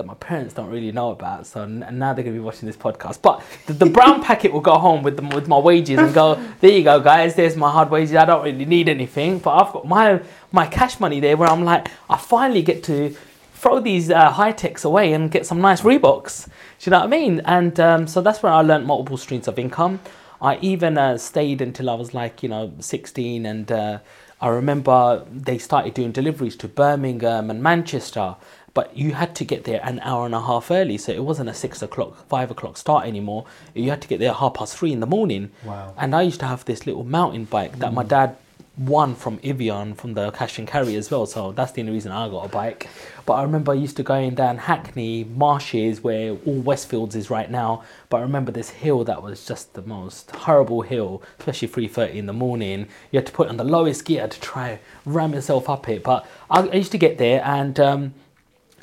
[0.00, 1.46] that my parents don't really know about.
[1.46, 3.20] So n- now they're going to be watching this podcast.
[3.20, 6.42] But the, the brown packet will go home with, the, with my wages and go,
[6.60, 8.16] there you go, guys, there's my hard wages.
[8.16, 9.38] I don't really need anything.
[9.40, 13.14] But I've got my, my cash money there where I'm like, I finally get to
[13.52, 16.46] throw these uh, Hi-Tecs away and get some nice Reeboks.
[16.46, 16.52] Do
[16.84, 17.42] you know what I mean?
[17.44, 20.00] And um, so that's where I learned multiple streams of income.
[20.40, 23.98] I even uh, stayed until I was like, you know, 16 and uh,
[24.42, 28.36] I remember they started doing deliveries to Birmingham and Manchester,
[28.74, 31.48] but you had to get there an hour and a half early, so it wasn't
[31.48, 33.46] a six o'clock, five o'clock start anymore.
[33.74, 35.50] You had to get there at half past three in the morning.
[35.64, 35.94] Wow.
[35.96, 38.36] And I used to have this little mountain bike that my dad
[38.80, 42.12] won from Evian from the cash and carry as well, so that's the only reason
[42.12, 42.88] I got a bike.
[43.26, 47.50] But I remember I used to going down Hackney, Marshes, where all Westfields is right
[47.50, 47.84] now.
[48.08, 52.26] But I remember this hill that was just the most horrible hill, especially 3.30 in
[52.26, 52.88] the morning.
[53.10, 56.02] You had to put on the lowest gear to try ram yourself up it.
[56.02, 58.14] But I, I used to get there and um,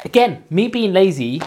[0.06, 1.42] again, me being lazy,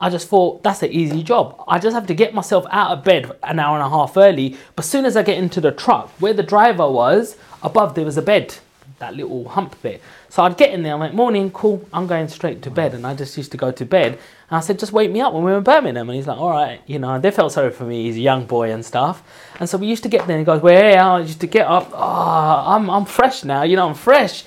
[0.00, 1.64] I just thought that's an easy job.
[1.66, 4.56] I just have to get myself out of bed an hour and a half early.
[4.76, 8.04] But as soon as I get into the truck, where the driver was, above there
[8.04, 8.56] was a bed,
[8.98, 10.02] that little hump bit.
[10.28, 12.94] So I'd get in there, I'm like, morning, cool, I'm going straight to bed.
[12.94, 14.12] And I just used to go to bed.
[14.50, 16.08] And I said, just wake me up when we were in Birmingham.
[16.08, 18.02] And he's like, all right, you know, they felt sorry for me.
[18.02, 19.22] He's a young boy and stuff.
[19.58, 21.46] And so we used to get there and he goes, well, yeah, I used to
[21.46, 21.90] get up.
[21.92, 24.44] Oh, I'm, I'm fresh now, you know, I'm fresh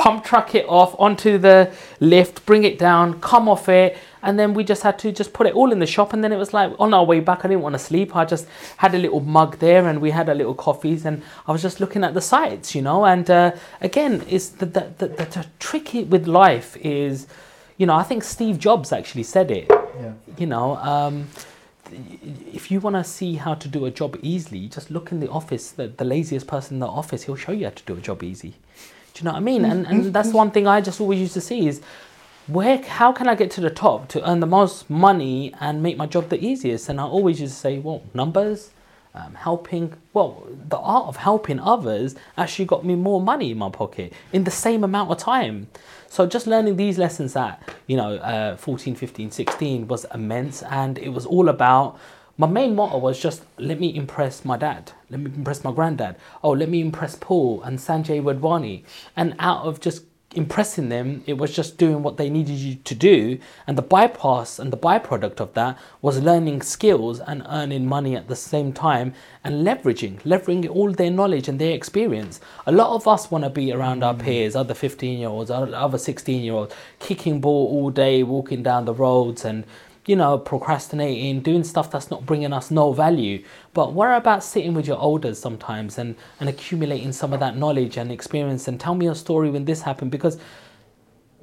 [0.00, 4.54] pump truck it off onto the lift, bring it down, come off it, and then
[4.54, 6.14] we just had to just put it all in the shop.
[6.14, 8.16] And then it was like on our way back, I didn't want to sleep.
[8.16, 8.46] I just
[8.78, 11.80] had a little mug there, and we had a little coffees, and I was just
[11.80, 13.04] looking at the sights, you know.
[13.04, 17.26] And uh, again, is the the, the the the trick with life is,
[17.76, 19.66] you know, I think Steve Jobs actually said it.
[19.68, 20.12] Yeah.
[20.38, 20.76] You know.
[20.76, 21.28] Um,
[22.52, 25.28] if you want to see how to do a job easily, just look in the
[25.28, 25.72] office.
[25.72, 28.22] The, the laziest person in the office, he'll show you how to do a job
[28.22, 28.54] easy.
[29.20, 29.66] Do you know what I mean?
[29.66, 31.82] And and that's one thing I just always used to see is
[32.46, 35.98] where how can I get to the top to earn the most money and make
[35.98, 36.88] my job the easiest?
[36.88, 38.70] And I always used to say, well, numbers,
[39.14, 39.92] um, helping.
[40.14, 44.44] Well, the art of helping others actually got me more money in my pocket in
[44.44, 45.68] the same amount of time.
[46.08, 50.96] So just learning these lessons at you know uh, 14, 15, 16 was immense, and
[50.96, 51.98] it was all about
[52.40, 56.16] my main motto was just let me impress my dad, let me impress my granddad.
[56.42, 58.82] Oh, let me impress Paul and Sanjay Wadwani.
[59.14, 62.94] And out of just impressing them, it was just doing what they needed you to
[62.94, 63.38] do.
[63.66, 68.28] And the bypass and the byproduct of that was learning skills and earning money at
[68.28, 69.12] the same time
[69.44, 72.40] and leveraging, leveraging all their knowledge and their experience.
[72.64, 74.20] A lot of us want to be around our mm.
[74.22, 78.86] peers, other 15 year olds, other 16 year olds, kicking ball all day, walking down
[78.86, 79.64] the roads and
[80.10, 83.44] you know, procrastinating, doing stuff that's not bringing us no value.
[83.74, 87.96] But what about sitting with your elders sometimes and, and accumulating some of that knowledge
[87.96, 90.10] and experience and tell me a story when this happened?
[90.10, 90.36] Because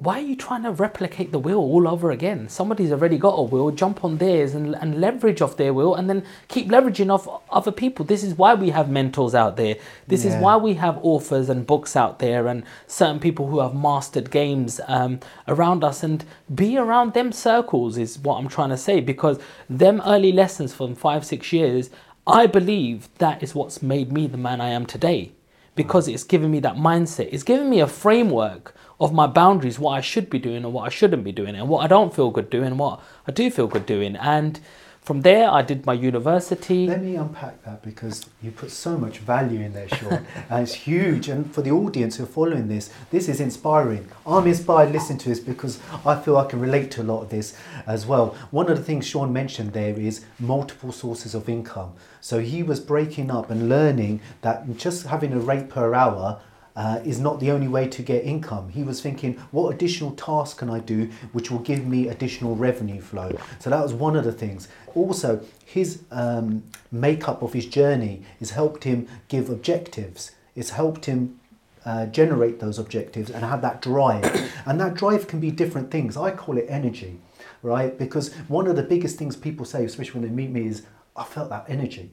[0.00, 2.48] why are you trying to replicate the wheel all over again?
[2.48, 6.08] Somebody's already got a wheel, jump on theirs and, and leverage off their wheel and
[6.08, 8.04] then keep leveraging off other people.
[8.04, 9.74] This is why we have mentors out there.
[10.06, 13.74] This is why we have authors and books out there and certain people who have
[13.74, 18.76] mastered games um, around us and be around them circles is what I'm trying to
[18.76, 21.90] say because them early lessons from five, six years,
[22.24, 25.32] I believe that is what's made me the man I am today
[25.74, 27.30] because it's given me that mindset.
[27.32, 30.86] It's given me a framework of my boundaries, what I should be doing and what
[30.86, 33.50] I shouldn't be doing, and what I don't feel good doing and what I do
[33.50, 34.16] feel good doing.
[34.16, 34.60] And
[35.08, 36.86] from there, I did my university.
[36.86, 40.74] Let me unpack that because you put so much value in there, Sean, and it's
[40.74, 41.30] huge.
[41.30, 44.06] And for the audience who are following this, this is inspiring.
[44.26, 47.30] I'm inspired listening to this because I feel I can relate to a lot of
[47.30, 47.56] this
[47.86, 48.36] as well.
[48.50, 51.94] One of the things Sean mentioned there is multiple sources of income.
[52.20, 56.38] So he was breaking up and learning that just having a rate per hour
[56.78, 58.68] uh, is not the only way to get income.
[58.68, 63.00] He was thinking, what additional task can I do which will give me additional revenue
[63.00, 63.36] flow?
[63.58, 64.68] So that was one of the things.
[64.94, 66.62] Also, his um,
[66.92, 70.30] makeup of his journey has helped him give objectives.
[70.54, 71.40] It's helped him
[71.84, 74.24] uh, generate those objectives and have that drive.
[74.64, 76.16] and that drive can be different things.
[76.16, 77.18] I call it energy,
[77.60, 77.98] right?
[77.98, 80.82] Because one of the biggest things people say, especially when they meet me, is
[81.16, 82.12] I felt that energy,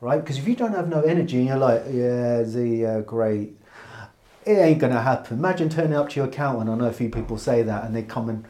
[0.00, 0.20] right?
[0.20, 3.56] Because if you don't have no energy and you're like, yeah, Z, uh, great,
[4.46, 5.38] it ain't gonna happen.
[5.38, 6.70] Imagine turning up to your accountant.
[6.70, 8.44] I know a few people say that, and they come and,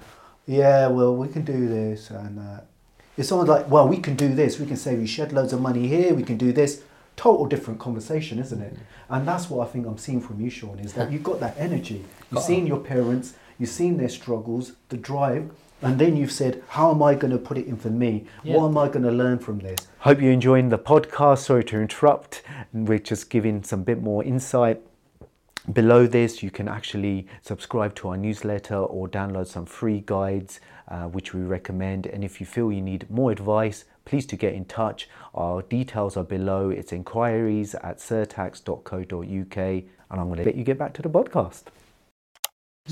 [0.46, 2.60] yeah, well, we can do this, and uh,
[3.16, 4.60] it's almost like, well, we can do this.
[4.60, 6.14] We can save you shed loads of money here.
[6.14, 6.82] We can do this.
[7.16, 8.76] Total different conversation, isn't it?
[9.08, 11.56] And that's what I think I'm seeing from you, Sean, is that you've got that
[11.58, 12.04] energy.
[12.30, 16.90] You've seen your parents, you've seen their struggles, the drive, and then you've said, how
[16.90, 18.26] am I going to put it in for me?
[18.42, 18.56] Yeah.
[18.56, 19.88] What am I going to learn from this?
[20.00, 21.38] Hope you're enjoying the podcast.
[21.38, 22.42] Sorry to interrupt.
[22.72, 24.82] We're just giving some bit more insight.
[25.72, 31.04] Below this, you can actually subscribe to our newsletter or download some free guides, uh,
[31.04, 32.06] which we recommend.
[32.06, 35.08] And if you feel you need more advice, please do get in touch.
[35.34, 36.70] Our details are below.
[36.70, 39.56] It's inquiries at certax.co.uk.
[39.56, 41.64] And I'm going to let you get back to the podcast.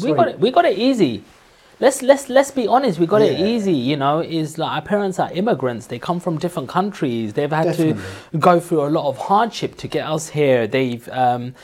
[0.03, 0.41] We got it.
[0.41, 1.23] We got it easy.
[1.79, 2.99] Let's let's let's be honest.
[2.99, 3.73] We got it easy.
[3.73, 5.87] You know, is like our parents are immigrants.
[5.87, 7.33] They come from different countries.
[7.35, 8.03] They've had Definitely.
[8.33, 10.67] to go through a lot of hardship to get us here.
[10.67, 11.55] They've um,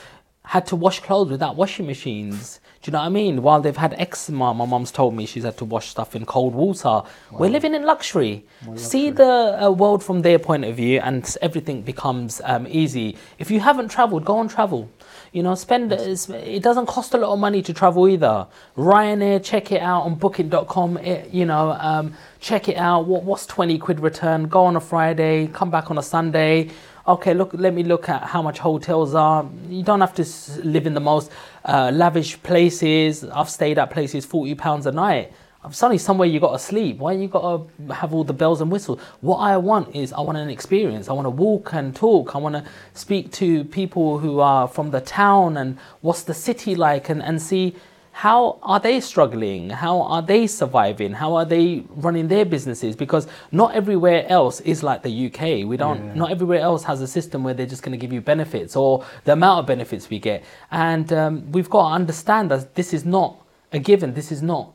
[0.51, 2.59] had to wash clothes without washing machines.
[2.83, 3.41] Do you know what I mean?
[3.41, 6.55] While they've had eczema, my mum's told me she's had to wash stuff in cold
[6.57, 7.03] water.
[7.31, 8.45] We're living in luxury.
[8.75, 13.17] See the uh, world from their point of view, and everything becomes um, easy.
[13.39, 14.91] If you haven't traveled, go and travel.
[15.33, 18.49] You know, spend it doesn't cost a lot of money to travel either.
[18.77, 20.97] Ryanair, check it out on Booking.com.
[20.97, 23.07] It, you know, um, check it out.
[23.07, 24.49] What what's twenty quid return?
[24.49, 26.71] Go on a Friday, come back on a Sunday.
[27.11, 27.51] Okay, look.
[27.55, 29.45] Let me look at how much hotels are.
[29.69, 30.25] You don't have to
[30.63, 31.33] live in the most
[31.65, 33.25] uh, lavish places.
[33.25, 35.33] I've stayed at places forty pounds a night.
[35.73, 36.99] Suddenly somewhere you got to sleep.
[36.99, 39.01] Why you got to have all the bells and whistles?
[39.23, 41.09] What I want is I want an experience.
[41.09, 42.37] I want to walk and talk.
[42.37, 46.77] I want to speak to people who are from the town and what's the city
[46.77, 47.75] like and, and see
[48.13, 49.71] how are they struggling?
[49.71, 51.13] How are they surviving?
[51.13, 52.97] How are they running their businesses?
[52.97, 55.67] Because not everywhere else is like the UK.
[55.67, 56.05] We don't.
[56.05, 56.15] Yeah.
[56.15, 59.05] Not everywhere else has a system where they're just going to give you benefits or
[59.25, 60.45] the amount of benefits we get.
[60.71, 63.37] And um, we've got to understand that this is not
[63.73, 64.13] a given.
[64.15, 64.75] This is not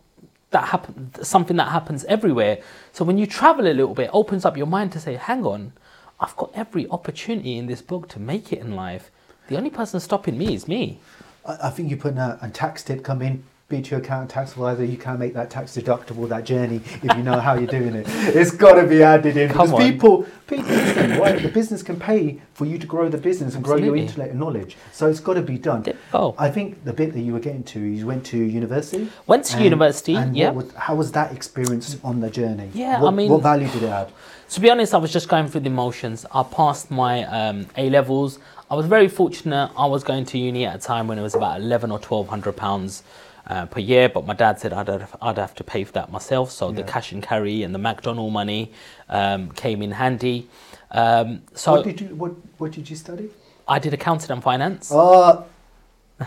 [0.52, 2.60] that happen something that happens everywhere.
[2.94, 5.46] So when you travel a little bit, it opens up your mind to say, "Hang
[5.46, 5.74] on,
[6.20, 9.12] I've got every opportunity in this book to make it in life.
[9.50, 11.00] The only person stopping me is me."
[11.46, 13.44] I I think you put a, a tax tip come in.
[13.68, 14.86] Be to your accountant tax advisor.
[14.86, 18.06] You can make that tax deductible that journey if you know how you're doing it.
[18.36, 19.92] It's got to be added in Come because on.
[19.92, 21.42] people, people listen, right?
[21.42, 24.40] The business can pay for you to grow the business and grow your intellect and
[24.40, 24.78] knowledge.
[24.92, 25.82] So it's got to be done.
[26.12, 26.36] Go.
[26.38, 29.10] I think the bit that you were getting to, you went to university.
[29.26, 30.52] Went to university, And yeah.
[30.52, 32.70] was, how was that experience on the journey?
[32.76, 34.10] Yeah, I mean- what value did it add?
[34.52, 36.24] To be honest, I was just going through the motions.
[36.32, 38.38] I passed my um, A levels.
[38.70, 39.72] I was very fortunate.
[39.78, 42.28] I was going to uni at a time when it was about eleven or twelve
[42.28, 43.04] hundred pounds
[43.48, 46.12] uh, per year, but my dad said I'd have, I'd have to pay for that
[46.12, 46.52] myself.
[46.52, 48.72] So the cash and carry and the McDonald money
[49.08, 50.50] um, came in handy.
[50.90, 53.30] Um, so what did you what What did you study?
[53.68, 54.90] I did accounting and finance.
[54.92, 55.46] Oh,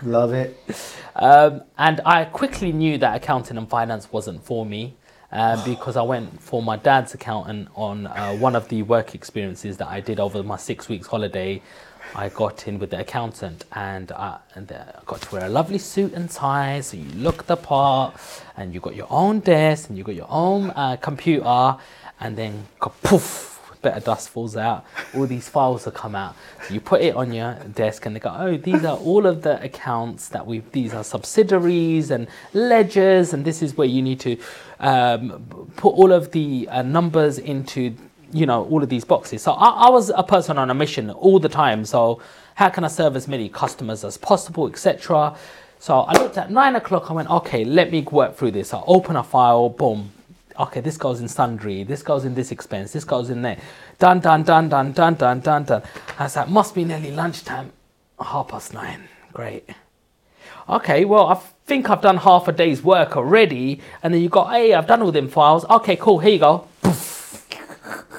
[0.03, 0.57] love it.
[1.21, 4.95] Um, and I quickly knew that accounting and finance wasn't for me
[5.31, 9.77] uh, because I went for my dad's accountant on uh, one of the work experiences
[9.77, 11.63] that I did over my six weeks holiday.
[12.15, 15.79] I got in with the accountant and, I, and I got to wear a lovely
[15.79, 18.19] suit and tie, so you look the part,
[18.57, 21.77] and you got your own desk and you got your own uh, computer,
[22.21, 26.35] and then poof, bit of dust falls out, all these files will come out.
[26.67, 29.43] So you put it on your desk and they go, oh, these are all of
[29.43, 34.21] the accounts that we, these are subsidiaries and ledgers, and this is where you need
[34.21, 34.37] to
[34.81, 37.95] um, put all of the uh, numbers into,
[38.33, 39.43] you know, all of these boxes.
[39.43, 41.85] So I, I was a person on a mission all the time.
[41.85, 42.21] So
[42.55, 45.37] how can I serve as many customers as possible, etc.
[45.79, 47.11] So I looked at nine o'clock.
[47.11, 48.75] I went, okay, let me work through this.
[48.75, 50.11] I open a file, boom,
[50.59, 53.59] okay, this goes in sundry, this goes in this expense, this goes in there.
[53.99, 55.83] Done, done, done, done, done, done, done, done.
[56.19, 57.73] I was like, must be nearly lunchtime.
[58.21, 59.09] Half past nine.
[59.33, 59.69] Great.
[60.69, 61.35] Okay, well, I
[61.67, 63.81] think I've done half a day's work already.
[64.03, 65.65] And then you got, hey, I've done all them files.
[65.71, 66.67] Okay, cool, here you go.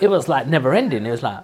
[0.01, 1.05] It was like never ending.
[1.05, 1.43] It was like,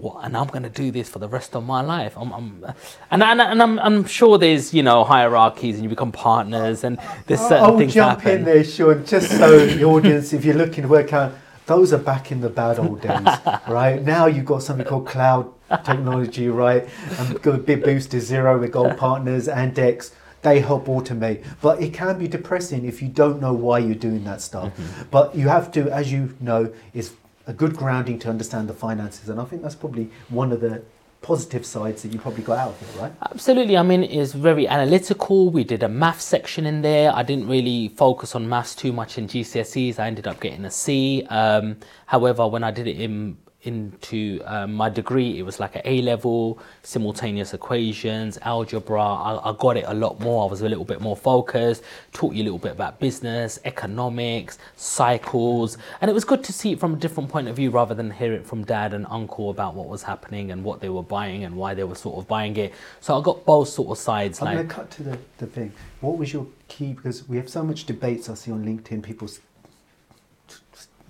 [0.00, 0.24] what?
[0.24, 2.16] And I'm going to do this for the rest of my life.
[2.16, 2.64] I'm, I'm
[3.10, 6.98] and, and, and I'm, I'm sure there's, you know, hierarchies and you become partners and
[7.26, 8.38] there's certain I'll things jump happen.
[8.38, 11.32] in there, Sean, just so the audience, if you're looking to work out,
[11.66, 13.26] those are back in the bad old days,
[13.68, 14.02] right?
[14.02, 15.52] Now you've got something called cloud
[15.84, 16.88] technology, right?
[17.18, 20.12] And a big boost to Xero with gold partners and Dext.
[20.42, 24.24] They help automate, but it can be depressing if you don't know why you're doing
[24.24, 24.74] that stuff.
[24.74, 25.02] Mm-hmm.
[25.10, 27.12] But you have to, as you know, is
[27.46, 30.82] a good grounding to understand the finances, and I think that's probably one of the
[31.22, 33.12] positive sides that you probably got out of it, right?
[33.30, 33.76] Absolutely.
[33.76, 35.50] I mean, it's very analytical.
[35.50, 37.14] We did a math section in there.
[37.14, 39.98] I didn't really focus on maths too much in GCSEs.
[39.98, 41.24] I ended up getting a C.
[41.28, 41.76] Um,
[42.06, 46.00] however, when I did it in into um, my degree, it was like an A
[46.00, 49.02] level, simultaneous equations, algebra.
[49.02, 50.46] I, I, got it a lot more.
[50.46, 51.82] I was a little bit more focused,
[52.12, 55.76] taught you a little bit about business, economics, cycles.
[56.00, 58.10] And it was good to see it from a different point of view rather than
[58.10, 61.44] hear it from dad and uncle about what was happening and what they were buying
[61.44, 62.72] and why they were sort of buying it.
[63.00, 64.40] So I got both sort of sides.
[64.40, 65.72] I'm like, going to cut to the, the thing.
[66.00, 66.94] What was your key?
[66.94, 69.28] Because we have so much debates I see on LinkedIn, people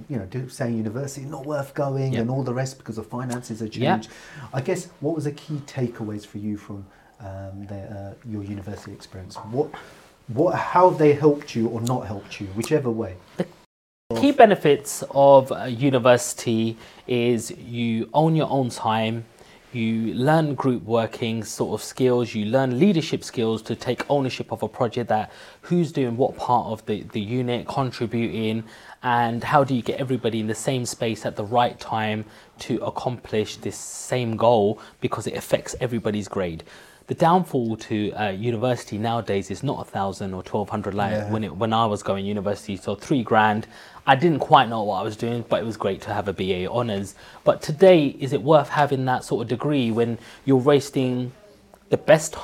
[0.08, 2.22] you know, do, saying university not worth going Yep.
[2.22, 4.10] and all the rest because the finances are changed.
[4.52, 6.86] I guess what was the key takeaways for you from
[7.20, 9.36] um, the, uh, your university experience?
[9.36, 9.70] What,
[10.28, 13.16] what, how have they helped you or not helped you, whichever way?
[13.36, 13.46] The
[14.20, 16.76] Key benefits of a university
[17.06, 19.24] is you own your own time,
[19.74, 24.62] you learn group working sort of skills, you learn leadership skills to take ownership of
[24.62, 25.30] a project that
[25.62, 28.64] who's doing what part of the, the unit, contributing,
[29.02, 32.24] and how do you get everybody in the same space at the right time
[32.60, 36.64] to accomplish this same goal because it affects everybody's grade.
[37.06, 41.32] The downfall to uh, university nowadays is not a thousand or twelve hundred like Yeah.
[41.32, 42.76] when it, when I was going university.
[42.76, 43.66] So three grand.
[44.10, 46.32] I didn't quite know what I was doing, but it was great to have a
[46.32, 47.14] BA honors.
[47.44, 51.30] But today, is it worth having that sort of degree when you're wasting
[51.90, 52.34] the best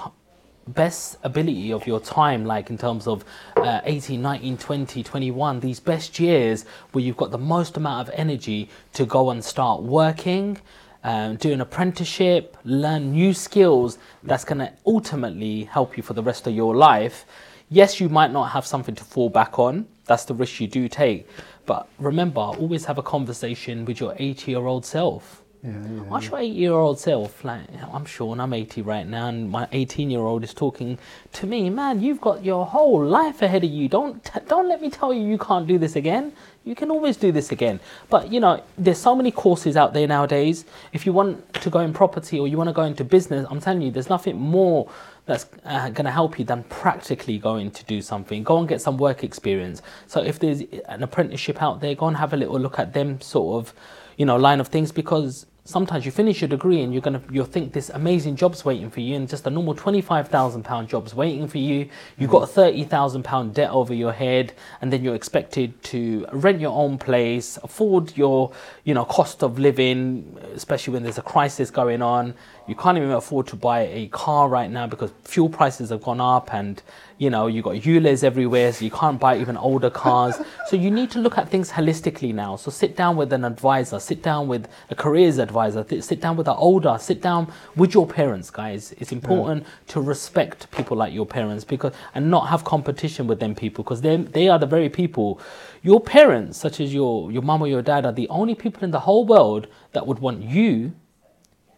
[0.69, 3.25] best ability of your time like in terms of
[3.57, 8.14] uh, 18 19 20 21 these best years where you've got the most amount of
[8.17, 10.59] energy to go and start working
[11.05, 16.23] um, do an apprenticeship learn new skills that's going to ultimately help you for the
[16.23, 17.25] rest of your life?
[17.69, 19.87] Yes you might not have something to fall back on.
[20.05, 21.29] That's the risk you do take
[21.67, 26.31] but remember always have a conversation with your 80 year old self Yeah, yeah, Ask
[26.31, 27.62] your eight-year-old self, like
[27.93, 30.99] I'm Sean, I'm 80 right now, and my 18-year-old is talking
[31.33, 31.71] to me.
[31.71, 33.89] Man, you've got your whole life ahead of you.
[33.89, 36.33] Don't t- don't let me tell you you can't do this again.
[36.64, 37.81] You can always do this again.
[38.11, 40.67] But you know, there's so many courses out there nowadays.
[40.93, 43.61] If you want to go in property or you want to go into business, I'm
[43.61, 44.89] telling you, there's nothing more
[45.27, 48.43] that's uh, going to help you than practically going to do something.
[48.43, 49.83] Go and get some work experience.
[50.07, 53.20] So if there's an apprenticeship out there, go and have a little look at them
[53.20, 53.74] sort of,
[54.16, 57.45] you know, line of things because sometimes you finish your degree and you're gonna you'll
[57.45, 60.89] think this amazing job's waiting for you and just a normal twenty five thousand pound
[60.89, 61.89] job's waiting for you.
[62.17, 66.25] You've got a thirty thousand pound debt over your head and then you're expected to
[66.33, 68.53] rent your own place, afford your,
[68.85, 72.35] you know, cost of living, especially when there's a crisis going on.
[72.69, 76.21] You can't even afford to buy a car right now because fuel prices have gone
[76.21, 76.81] up and
[77.19, 80.37] you know, you've got ULEZ everywhere, so you can't buy even older cars.
[80.67, 82.57] so you need to look at things holistically now.
[82.57, 86.37] So sit down with an advisor, sit down with a careers advisor, th- sit down
[86.37, 88.93] with an older, sit down with your parents, guys.
[88.99, 89.87] It's important mm.
[89.89, 94.03] to respect people like your parents because and not have competition with them people because
[94.03, 95.41] they they are the very people.
[95.83, 98.91] Your parents, such as your your mum or your dad, are the only people in
[98.91, 100.93] the whole world that would want you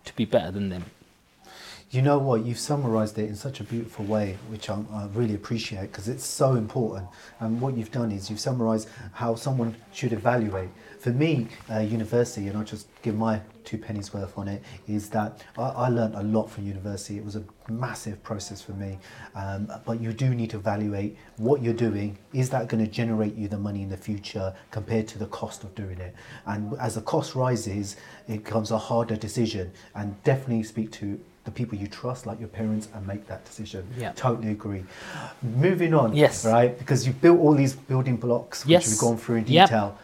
[0.05, 0.85] to be better than them.
[1.91, 2.45] You know what?
[2.45, 6.25] You've summarised it in such a beautiful way, which I'm, I really appreciate because it's
[6.25, 7.09] so important.
[7.41, 10.69] And what you've done is you've summarised how someone should evaluate.
[11.01, 15.09] For me, uh, university, and I'll just give my two pennies worth on it, is
[15.11, 17.17] that I, I learned a lot from university.
[17.17, 18.99] It was a massive process for me.
[19.35, 22.19] Um, but you do need to evaluate what you're doing.
[22.35, 25.65] Is that going to generate you the money in the future compared to the cost
[25.65, 26.15] of doing it?
[26.45, 29.73] And as the cost rises, it becomes a harder decision.
[29.95, 31.19] And definitely speak to
[31.49, 33.87] the people you trust, like your parents, and make that decision.
[33.97, 34.13] Yeah.
[34.15, 34.85] Totally agree.
[35.43, 36.15] Moving on.
[36.15, 36.45] Yes.
[36.45, 36.79] Right?
[36.79, 38.89] Because you've built all these building blocks, which Yes.
[38.89, 39.69] we've gone through in Yep.
[39.69, 39.99] detail.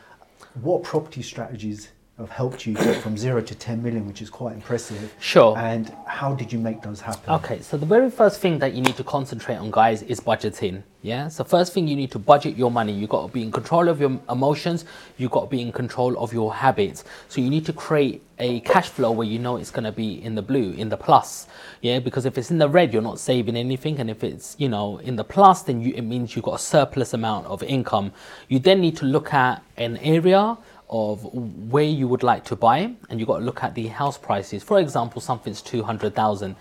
[0.62, 1.88] What property strategies
[2.18, 5.12] have helped you get from zero to 10 million, which is quite impressive?
[5.18, 5.58] Sure.
[5.58, 7.34] And how did you make those happen?
[7.34, 10.84] Okay, so the very first thing that you need to concentrate on, guys, is budgeting.
[11.02, 11.28] Yeah.
[11.28, 12.92] So first thing you need to budget your money.
[12.92, 14.84] You've got to be in control of your emotions.
[15.18, 17.04] you've got to be in control of your habits.
[17.28, 20.22] So you need to create a cash flow where you know it's going to be
[20.22, 21.46] in the blue, in the plus.
[21.82, 21.98] Yeah.
[21.98, 24.98] Because if it's in the red, you're not saving anything, and if it's you know
[24.98, 28.12] in the plus, then you, it means you've got a surplus amount of income.
[28.48, 30.56] You then need to look at an area
[30.90, 34.18] of where you would like to buy and you've got to look at the house
[34.18, 34.62] prices.
[34.62, 36.56] For example something's 200000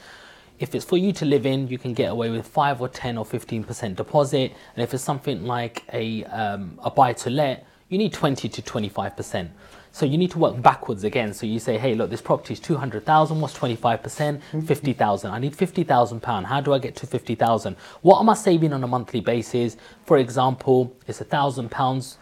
[0.59, 3.17] if it's for you to live in you can get away with 5 or 10
[3.17, 7.97] or 15% deposit and if it's something like a, um, a buy to let you
[7.97, 9.49] need 20 to 25%
[9.95, 11.36] so you need to work backwards again.
[11.36, 16.19] So you say hey look this property is 200000 what's 25% 50000 i need 50000
[16.19, 16.47] pound.
[16.47, 19.78] How do i get to 50000 what am i saving on a monthly basis?
[20.05, 22.17] For example it's a thousand pounds.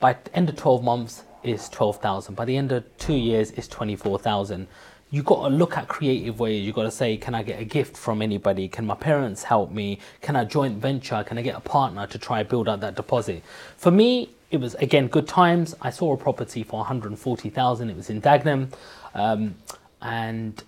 [0.00, 2.34] By end of 12 months is 12,000.
[2.34, 4.66] By the end of two years it's 24,000.
[5.10, 6.64] You've got to look at creative ways.
[6.64, 8.68] You've got to say, can I get a gift from anybody?
[8.68, 10.00] Can my parents help me?
[10.20, 11.24] Can I joint venture?
[11.24, 13.42] Can I get a partner to try and build up that deposit?
[13.78, 15.74] For me, it was again good times.
[15.80, 17.90] I saw a property for 140,000.
[17.90, 18.72] It was in Dagenham,
[19.14, 19.54] um,
[20.02, 20.62] and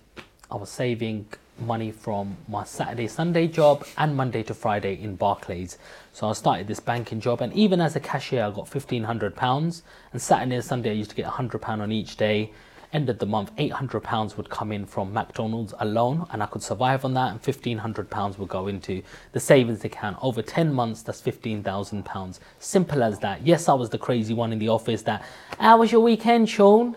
[0.49, 1.27] I was saving
[1.61, 5.77] money from my Saturday Sunday job and Monday to Friday in Barclays.
[6.13, 9.83] So I started this banking job, and even as a cashier, I got 1,500 pounds.
[10.11, 12.51] And Saturday and Sunday, I used to get 100 pound on each day
[12.93, 17.05] end of the month, £800 would come in from McDonald's alone, and I could survive
[17.05, 19.01] on that, and £1,500 would go into
[19.31, 20.17] the savings account.
[20.21, 22.39] Over 10 months, that's £15,000.
[22.59, 23.45] Simple as that.
[23.45, 25.23] Yes, I was the crazy one in the office that,
[25.57, 26.95] how was your weekend, Sean?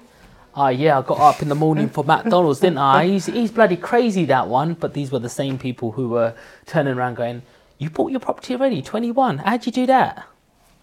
[0.57, 3.07] Uh, yeah, I got up in the morning for McDonald's, didn't I?
[3.07, 4.75] He's, he's bloody crazy, that one.
[4.75, 6.35] But these were the same people who were
[6.67, 7.43] turning around going,
[7.79, 9.39] You bought your property already, 21.
[9.39, 10.25] How'd you do that?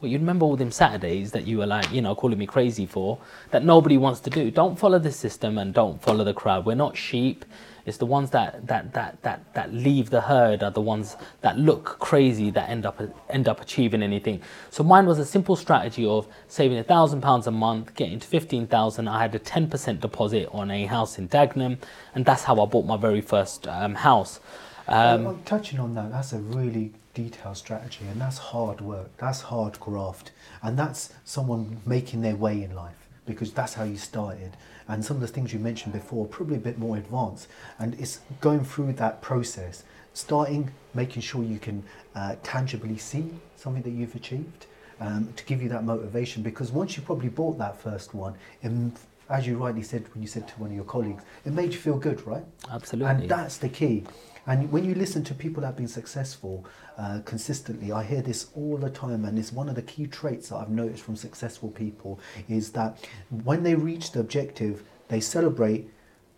[0.01, 2.85] Well, you remember all them Saturdays that you were like, you know, calling me crazy
[2.85, 3.19] for,
[3.51, 4.51] that nobody wants to do.
[4.51, 6.65] Don't follow the system and don't follow the crowd.
[6.65, 7.45] We're not sheep.
[7.85, 11.57] It's the ones that that that that that leave the herd are the ones that
[11.57, 14.41] look crazy that end up end up achieving anything.
[14.69, 18.27] So mine was a simple strategy of saving a thousand pounds a month, getting to
[18.27, 19.07] fifteen thousand.
[19.07, 21.77] I had a ten percent deposit on a house in Dagenham,
[22.15, 24.39] and that's how I bought my very first um, house.
[24.87, 29.77] Um, touching on that, that's a really detailed strategy and that's hard work that's hard
[29.79, 30.31] graft
[30.63, 34.55] and that's someone making their way in life because that's how you started
[34.91, 37.47] and some of the things you mentioned before probably a bit more advanced.
[37.79, 39.83] And it's going through that process
[40.13, 41.81] starting making sure you can
[42.13, 44.65] uh, tangibly see something that you've achieved
[44.99, 46.43] um, to give you that motivation.
[46.43, 48.91] Because once you probably bought that first one and
[49.29, 51.79] as you rightly said when you said to one of your colleagues it made you
[51.79, 52.43] feel good right?
[52.69, 53.09] Absolutely.
[53.09, 54.03] And that's the key
[54.47, 56.65] and when you listen to people that have been successful
[56.97, 60.49] uh, consistently, I hear this all the time, and it's one of the key traits
[60.49, 62.19] that I've noticed from successful people
[62.49, 62.97] is that
[63.43, 65.89] when they reach the objective, they celebrate,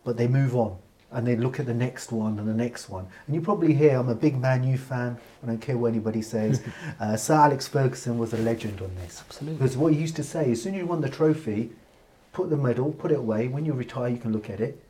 [0.03, 0.77] but they move on
[1.11, 3.07] and they look at the next one and the next one.
[3.27, 5.17] And you probably hear I'm a big Man U fan.
[5.43, 6.61] I don't care what anybody says.
[6.99, 9.21] uh, Sir Alex Ferguson was a legend on this.
[9.23, 9.59] Absolutely.
[9.59, 11.71] Because what he used to say, as soon as you won the trophy,
[12.33, 13.47] put the medal, put it away.
[13.47, 14.83] When you retire, you can look at it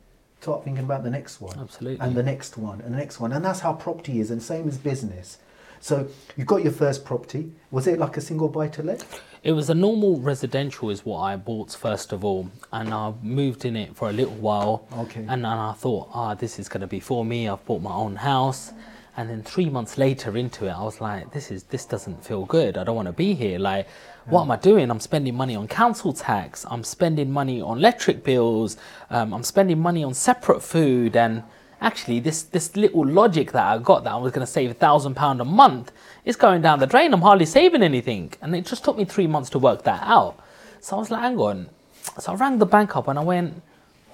[0.44, 1.58] start thinking about the next one.
[1.58, 2.04] Absolutely.
[2.04, 3.32] And the next one, and the next one.
[3.32, 5.38] And that's how property is, and same as business.
[5.80, 7.52] So you got your first property.
[7.70, 9.04] Was it like a single buy to let?
[9.42, 13.64] It was a normal residential, is what I bought first of all, and I moved
[13.64, 14.86] in it for a little while.
[14.92, 15.20] Okay.
[15.20, 17.48] And then I thought, ah, oh, this is going to be for me.
[17.48, 18.72] I've bought my own house.
[19.16, 22.44] And then three months later into it, I was like, this is this doesn't feel
[22.44, 22.76] good.
[22.76, 23.60] I don't want to be here.
[23.60, 24.32] Like, yeah.
[24.32, 24.90] what am I doing?
[24.90, 26.66] I'm spending money on council tax.
[26.68, 28.76] I'm spending money on electric bills.
[29.10, 31.14] Um, I'm spending money on separate food.
[31.14, 31.44] And
[31.80, 34.74] actually, this this little logic that I got that I was going to save a
[34.74, 35.92] thousand pound a month
[36.24, 37.14] is going down the drain.
[37.14, 38.32] I'm hardly saving anything.
[38.42, 40.40] And it just took me three months to work that out.
[40.80, 41.68] So I was like, hang on.
[42.18, 43.62] So I rang the bank up and I went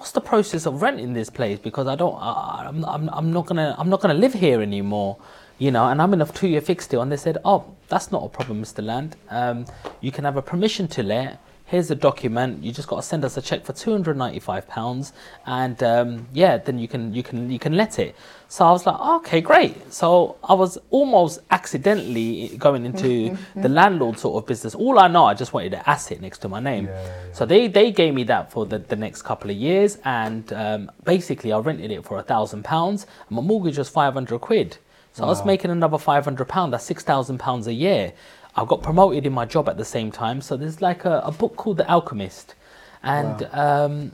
[0.01, 3.45] what's the process of renting this place because I don't I, I'm, I'm, I'm not
[3.45, 5.15] gonna I'm not gonna live here anymore
[5.59, 8.23] you know and I'm in a two-year fixed deal and they said oh that's not
[8.23, 8.83] a problem Mr.
[8.83, 9.67] Land um,
[9.99, 11.39] you can have a permission to let
[11.71, 12.61] here's a document.
[12.61, 15.13] You just got to send us a check for 295 pounds
[15.45, 18.13] and um, yeah then you can you can you can let it.
[18.49, 19.93] So i was like okay great.
[19.93, 24.75] So i was almost accidentally going into the landlord sort of business.
[24.75, 26.85] All i know i just wanted an asset next to my name.
[26.87, 27.33] Yeah, yeah.
[27.37, 30.91] so they they gave me that for the, the next couple of years and um,
[31.05, 34.77] basically i rented it for a thousand pounds and my mortgage was 500 quid.
[35.13, 35.27] So wow.
[35.27, 38.11] i was making another 500 pound that's 6000 pounds a year
[38.55, 40.41] I got promoted in my job at the same time.
[40.41, 42.55] So there's like a, a book called The Alchemist,
[43.03, 43.85] and wow.
[43.85, 44.11] um,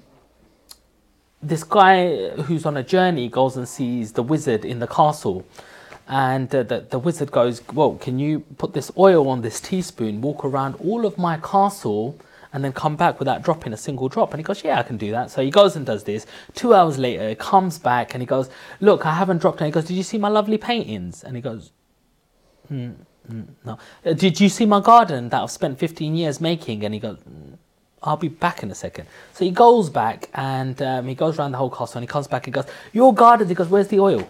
[1.42, 5.46] this guy who's on a journey goes and sees the wizard in the castle.
[6.08, 10.22] And uh, the, the wizard goes, Well, can you put this oil on this teaspoon,
[10.22, 12.18] walk around all of my castle,
[12.54, 14.32] and then come back without dropping a single drop?
[14.32, 15.32] And he goes, Yeah, I can do that.
[15.32, 16.26] So he goes and does this.
[16.54, 19.70] Two hours later, he comes back and he goes, Look, I haven't dropped any.
[19.70, 21.24] He goes, Did you see my lovely paintings?
[21.24, 21.72] And he goes,
[22.70, 22.92] Hmm.
[23.30, 23.78] No.
[24.06, 26.84] Uh, did you see my garden that I've spent 15 years making?
[26.86, 27.58] And he goes, mm,
[28.04, 29.08] I'll be back in a second.
[29.34, 32.28] So he goes back and um, he goes around the whole castle and he comes
[32.28, 33.48] back and goes, Your garden?
[33.48, 34.30] He goes, Where's the oil?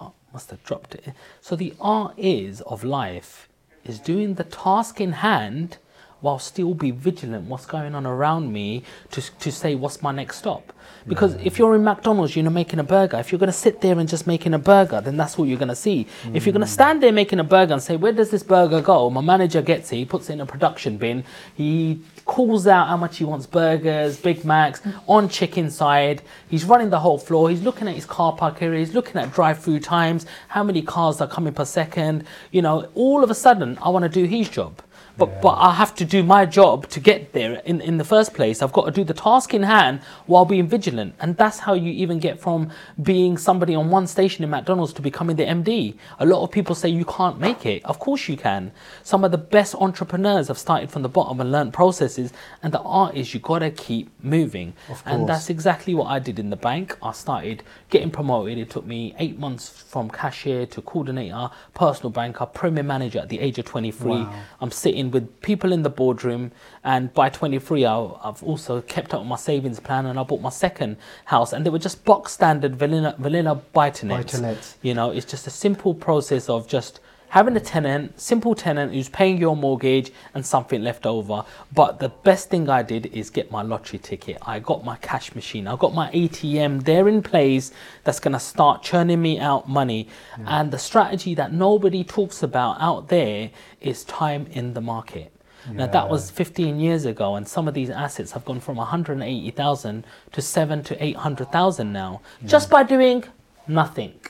[0.00, 1.12] Oh, must have dropped it.
[1.40, 3.48] So the art is of life
[3.84, 5.78] is doing the task in hand
[6.22, 10.38] while still be vigilant what's going on around me to, to say what's my next
[10.38, 10.72] stop.
[11.06, 13.18] Because if you're in McDonald's, you're making a burger.
[13.18, 15.58] If you're going to sit there and just making a burger, then that's what you're
[15.58, 16.06] going to see.
[16.22, 16.36] Mm.
[16.36, 18.80] If you're going to stand there making a burger and say, where does this burger
[18.80, 19.10] go?
[19.10, 21.24] My manager gets it, he puts it in a production bin,
[21.56, 26.22] he calls out how much he wants burgers, Big Macs, on chicken side.
[26.48, 27.50] He's running the whole floor.
[27.50, 28.78] He's looking at his car park area.
[28.78, 32.24] He's looking at drive-through times, how many cars are coming per second.
[32.52, 34.80] You know, all of a sudden, I want to do his job.
[35.16, 35.40] But Yeah.
[35.42, 38.62] but I have to do my job to get there in, in the first place.
[38.62, 41.14] I've got to do the task in hand while being vigilant.
[41.20, 42.70] And that's how you even get from
[43.02, 45.96] being somebody on one station in McDonald's to becoming the MD.
[46.18, 47.84] A lot of people say you can't make it.
[47.84, 48.72] Of course you can.
[49.02, 52.32] Some of the best entrepreneurs have started from the bottom and learned processes.
[52.62, 54.72] And the art is you gotta keep moving.
[55.04, 56.96] And that's exactly what I did in the bank.
[57.02, 58.56] I started getting promoted.
[58.58, 63.40] It took me eight months from cashier to coordinator, personal banker, premier manager at the
[63.40, 64.10] age of 23.
[64.10, 64.32] Wow.
[64.60, 66.52] I'm sitting with people in the boardroom,
[66.84, 70.50] and by 23, I, I've also kept up my savings plan and I bought my
[70.50, 70.96] second
[71.26, 71.52] house.
[71.52, 74.32] And they were just box standard vanilla, vanilla buy-to-lets.
[74.32, 74.78] Buy-to-lets.
[74.82, 77.00] You know, it's just a simple process of just
[77.32, 81.42] having a tenant, simple tenant who's paying your mortgage and something left over.
[81.72, 84.36] But the best thing I did is get my lottery ticket.
[84.42, 85.66] I got my cash machine.
[85.66, 87.72] I got my ATM there in place
[88.04, 90.08] that's going to start churning me out money.
[90.44, 95.32] And the strategy that nobody talks about out there is time in the market.
[95.70, 100.04] Now that was 15 years ago, and some of these assets have gone from 180,000
[100.32, 103.24] to seven to 800,000 now, just by doing
[103.66, 104.20] nothing.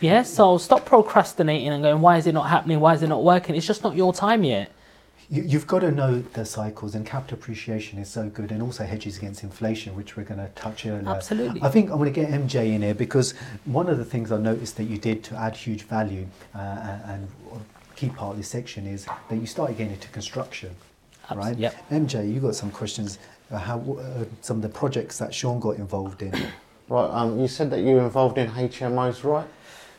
[0.00, 2.78] Yeah, so stop procrastinating and going, why is it not happening?
[2.80, 3.56] Why is it not working?
[3.56, 4.70] It's just not your time yet.
[5.30, 8.84] You, you've got to know the cycles, and capital appreciation is so good, and also
[8.84, 11.08] hedges against inflation, which we're going to touch earlier.
[11.08, 11.60] Absolutely.
[11.62, 13.34] I think I'm going to get MJ in here because
[13.64, 17.28] one of the things I noticed that you did to add huge value uh, and
[17.52, 17.64] and
[17.98, 20.70] key part of this section is that you started getting into construction,
[21.28, 21.58] Abs- right?
[21.58, 21.74] yep.
[21.90, 23.18] MJ, you got some questions.
[23.50, 26.32] Uh, how uh, some of the projects that Sean got involved in?
[26.90, 29.46] Right, um, you said that you were involved in HMOs, right?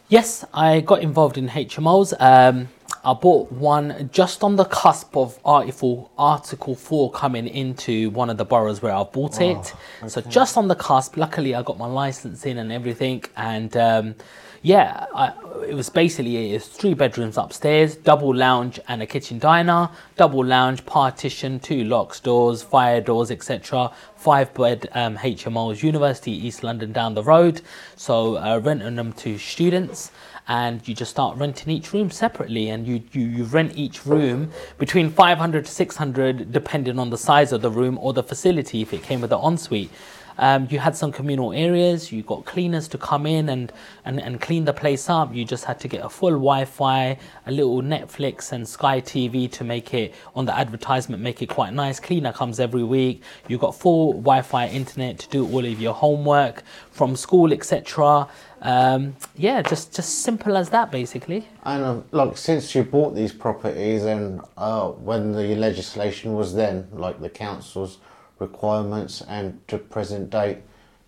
[0.09, 2.19] Yes, I got involved in HMOs.
[2.19, 2.69] Um,
[3.05, 8.37] I bought one just on the cusp of Article Article Four coming into one of
[8.37, 9.73] the boroughs where I bought it.
[10.07, 11.15] So just on the cusp.
[11.15, 14.15] Luckily, I got my license in and everything, and um,
[14.61, 15.33] yeah, I,
[15.67, 20.85] it was basically it's three bedrooms upstairs, double lounge and a kitchen diner, double lounge,
[20.85, 23.91] partition, two locks, doors, fire doors, etc.
[24.15, 27.61] Five bed um, HMOs, University East London down the road.
[27.95, 30.11] So uh, renting them to students
[30.49, 34.51] and you just start renting each room separately and you, you, you rent each room
[34.79, 38.91] between 500 to 600 depending on the size of the room or the facility if
[38.91, 39.91] it came with an ensuite
[40.39, 43.73] um, you had some communal areas you got cleaners to come in and,
[44.05, 45.35] and, and clean the place up.
[45.35, 49.63] You just had to get a full wi-fi a little netflix and sky tv to
[49.65, 51.99] make it on the advertisement make it quite nice.
[51.99, 53.21] Cleaner comes every week.
[53.49, 58.27] You got full wi-fi internet to do all of your homework from school etc
[58.61, 61.47] um, yeah just just simple as that basically.
[61.63, 66.87] And um, like since you bought these properties and uh, when the legislation was then,
[66.93, 67.97] like the council's
[68.39, 70.59] requirements and to present date,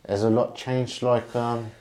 [0.08, 1.02] has a lot changed.
[1.02, 1.72] Like um,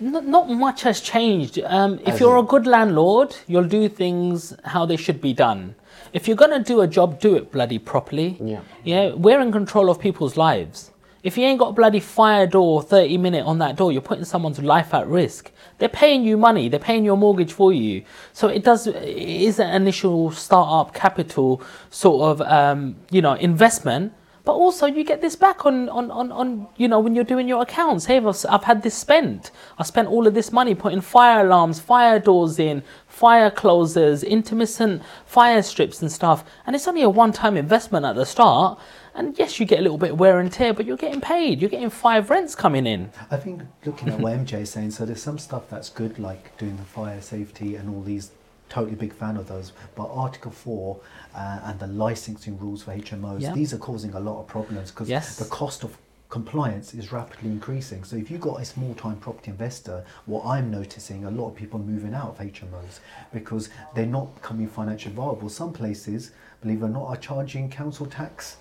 [0.00, 1.58] Not, not much has changed.
[1.60, 5.74] Um, if you're a good landlord, you'll do things how they should be done.
[6.12, 8.36] If you're gonna do a job, do it bloody properly.
[8.40, 8.60] Yeah.
[8.84, 10.90] Yeah, we're in control of people's lives.
[11.22, 14.24] If you ain't got a bloody fire door 30 minute on that door, you're putting
[14.24, 15.50] someone's life at risk.
[15.78, 18.04] They're paying you money, they're paying your mortgage for you.
[18.32, 24.12] So it does it is an initial startup capital sort of um, you know investment.
[24.46, 27.48] But also you get this back on, on, on, on you know when you're doing
[27.48, 28.04] your accounts.
[28.04, 29.50] Hey, I've, I've had this spent.
[29.76, 35.02] I spent all of this money putting fire alarms, fire doors in, fire closers, intermittent
[35.26, 36.44] fire strips and stuff.
[36.64, 38.78] And it's only a one-time investment at the start.
[39.16, 41.60] And yes, you get a little bit wear and tear, but you're getting paid.
[41.60, 43.10] You're getting five rents coming in.
[43.32, 46.56] I think looking at what MJ is saying, so there's some stuff that's good, like
[46.56, 48.30] doing the fire safety and all these.
[48.68, 50.98] Totally big fan of those, but Article Four
[51.34, 53.52] uh, and the licensing rules for HMOs, Yeah.
[53.52, 55.36] these are causing a lot of problems because Yes.
[55.36, 55.96] the cost of
[56.28, 58.02] compliance is rapidly increasing.
[58.02, 61.80] So if you've got a small-time property investor, what I'm noticing, a lot of people
[61.80, 62.98] are moving out of HMOs
[63.32, 65.48] because they're not becoming financially viable.
[65.48, 68.56] Some places, believe it or not, are charging council tax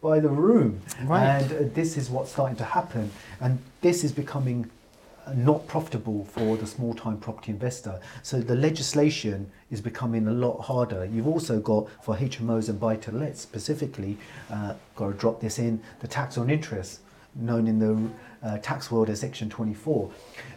[0.00, 0.80] by the room.
[1.02, 1.26] Right.
[1.42, 3.10] And uh, this is what's starting to happen.
[3.40, 4.70] And this is becoming
[5.34, 8.00] not profitable for the small time property investor.
[8.22, 11.04] So the legislation is becoming a lot harder.
[11.04, 14.18] You've also got, for HMOs and buy to let specifically,
[14.50, 17.00] uh, got to drop this in, the tax on interest,
[17.34, 20.10] known in the uh, tax world as Section 24.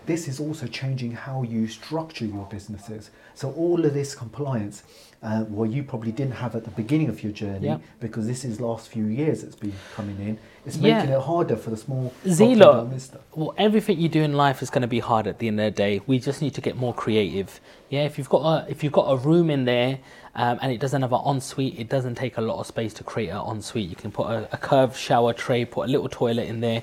[0.06, 3.12] This is also changing how you structure your businesses.
[3.36, 4.84] So all of this compliance,
[5.24, 7.78] uh, well, you probably didn't have at the beginning of your journey Yeah.
[8.02, 10.38] because this is last few years it's been coming in.
[10.66, 10.98] It's Yeah.
[10.98, 12.90] making it harder for the small Zelo,
[13.36, 15.66] well, everything you do in life is going to be hard at the end of
[15.66, 16.02] the day.
[16.08, 17.62] We just need to get more creative.
[17.90, 20.00] Yeah, if you've got a if you've got a room in there
[20.36, 23.04] um, and it doesn't have an ensuite, it doesn't take a lot of space to
[23.04, 23.90] create an ensuite.
[23.90, 26.82] You can put a, a curved shower tray, put a little toilet in there,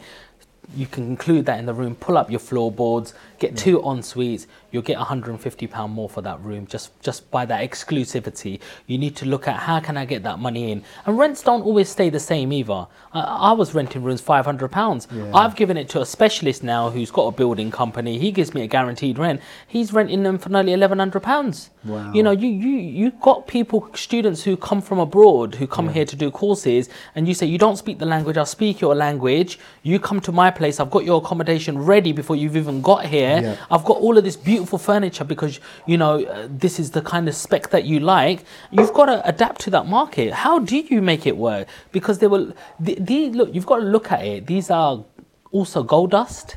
[0.76, 4.46] you can include that in the room, pull up your floorboards, get two en suites,
[4.70, 8.60] you'll get 150 pound more for that room just just by that exclusivity.
[8.86, 11.62] You need to look at how can I get that money in, and rents don't
[11.62, 12.86] always stay the same either.
[13.12, 15.08] I, I was renting rooms 500 pounds.
[15.12, 15.30] Yeah.
[15.34, 18.18] I've given it to a specialist now who's got a building company.
[18.18, 19.40] He gives me a guaranteed rent.
[19.66, 21.70] He's renting them for nearly 1100 pounds.
[21.84, 22.12] Wow.
[22.12, 26.04] You know, you you you got people, students who come from abroad who come here
[26.04, 28.36] to do courses, and you say you don't speak the language.
[28.36, 29.58] I'll speak your language.
[29.82, 30.78] You come to my place.
[30.78, 33.36] I've got your accommodation ready before you've even got here.
[33.42, 33.56] Yeah.
[33.74, 37.28] I've got all of this beautiful furniture because you know uh, this is the kind
[37.30, 38.44] of spec that you like.
[38.70, 40.28] You've got to adapt to that market.
[40.44, 41.66] How do you make it work?
[41.90, 42.52] Because they will.
[42.78, 44.46] The, the look, you've got to look at it.
[44.46, 45.04] These are
[45.50, 46.56] also gold dust.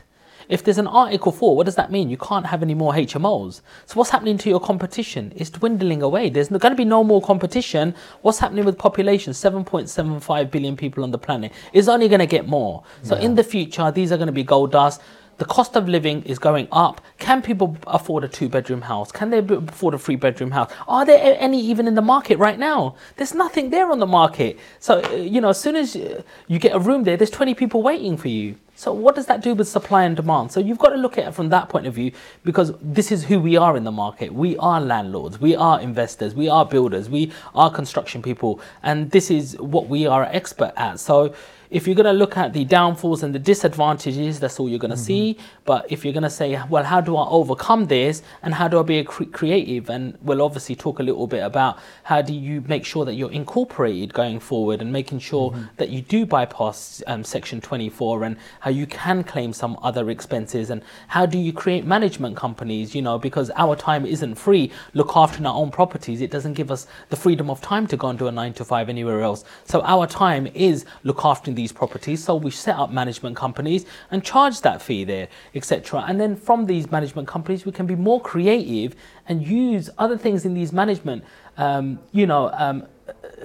[0.49, 2.09] If there's an Article 4, what does that mean?
[2.09, 3.61] You can't have any more HMOs.
[3.85, 5.33] So what's happening to your competition?
[5.35, 6.29] It's dwindling away.
[6.29, 7.95] There's going to be no more competition.
[8.21, 9.33] What's happening with population?
[9.33, 11.51] 7.75 billion people on the planet.
[11.71, 12.83] It's only going to get more.
[13.03, 15.01] So in the future, these are going to be gold dust.
[15.37, 17.01] The cost of living is going up.
[17.17, 19.11] Can people afford a two bedroom house?
[19.11, 20.71] Can they afford a three bedroom house?
[20.87, 22.95] Are there any even in the market right now?
[23.17, 24.59] There's nothing there on the market.
[24.79, 27.55] So, uh, you know, as soon as uh, you get a room there, there's 20
[27.55, 28.55] people waiting for you.
[28.75, 30.51] So, what does that do with supply and demand?
[30.51, 32.11] So, you've got to look at it from that point of view
[32.43, 34.33] because this is who we are in the market.
[34.33, 39.29] We are landlords, we are investors, we are builders, we are construction people, and this
[39.29, 40.99] is what we are expert at.
[40.99, 41.33] So,
[41.73, 44.91] if you're going to look at the downfalls and the disadvantages, that's all you're going
[44.91, 45.39] to see.
[45.65, 48.79] But if you're going to say, well, how do I overcome this and how do
[48.79, 49.89] I be a cre- creative?
[49.89, 53.31] And we'll obviously talk a little bit about how do you make sure that you're
[53.31, 58.69] incorporated going forward and making sure that you do bypass um, Section 24 and how
[58.69, 63.17] you can claim some other expenses and how do you create management companies, you know,
[63.17, 64.71] because our time isn't free.
[64.93, 66.21] Look after our own properties.
[66.21, 68.63] It doesn't give us the freedom of time to go and do a nine to
[68.63, 69.43] five anywhere else.
[69.65, 72.23] So our time is look after these properties.
[72.23, 76.03] So we set up management companies and charge that fee there, etc.
[76.07, 78.95] And then from these management companies, we can be more creative
[79.27, 81.23] and use other things in these management,
[81.57, 82.85] um, you know, um,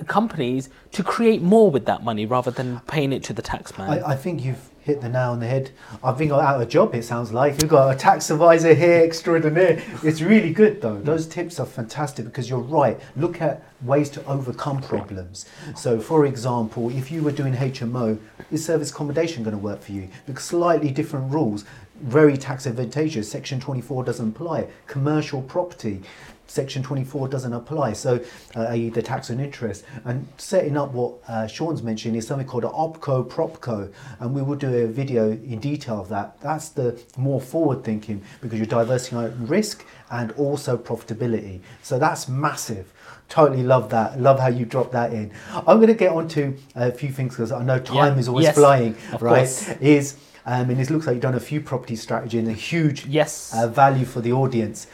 [0.07, 3.89] companies to create more with that money rather than paying it to the taxman.
[3.89, 5.71] I, I think you've hit the nail on the head.
[6.03, 7.59] I've been out of a job, it sounds like.
[7.59, 9.83] We've got a tax advisor here extraordinaire.
[10.03, 10.99] It's really good though.
[10.99, 12.99] Those tips are fantastic because you're right.
[13.15, 15.45] Look at ways to overcome problems.
[15.77, 18.19] So, for example, if you were doing HMO,
[18.51, 20.09] is service accommodation going to work for you?
[20.27, 21.67] Because slightly different rules,
[22.01, 23.31] very tax advantageous.
[23.31, 24.69] Section 24 doesn't apply.
[24.87, 26.01] Commercial property.
[26.49, 28.19] Section 24 doesn't apply, so
[28.57, 28.89] uh, i.e.
[28.89, 29.85] the tax on interest.
[30.05, 34.43] And setting up what uh, Sean's mentioned is something called an OPCO PropCo, and we
[34.43, 36.41] will do a video in detail of that.
[36.41, 41.61] That's the more forward thinking because you're diversifying risk and also profitability.
[41.83, 42.93] So that's massive.
[43.29, 44.19] Totally love that.
[44.19, 45.31] Love how you dropped that in.
[45.55, 48.21] I'm going to get on to a few things because I know time Yeah.
[48.21, 48.55] is always Yes.
[48.55, 49.37] flying, Of right?
[49.41, 49.69] course.
[49.81, 53.05] Is um, and it looks like you've done a few property strategy and a huge
[53.05, 53.53] Yes.
[53.55, 54.87] uh, value for the audience.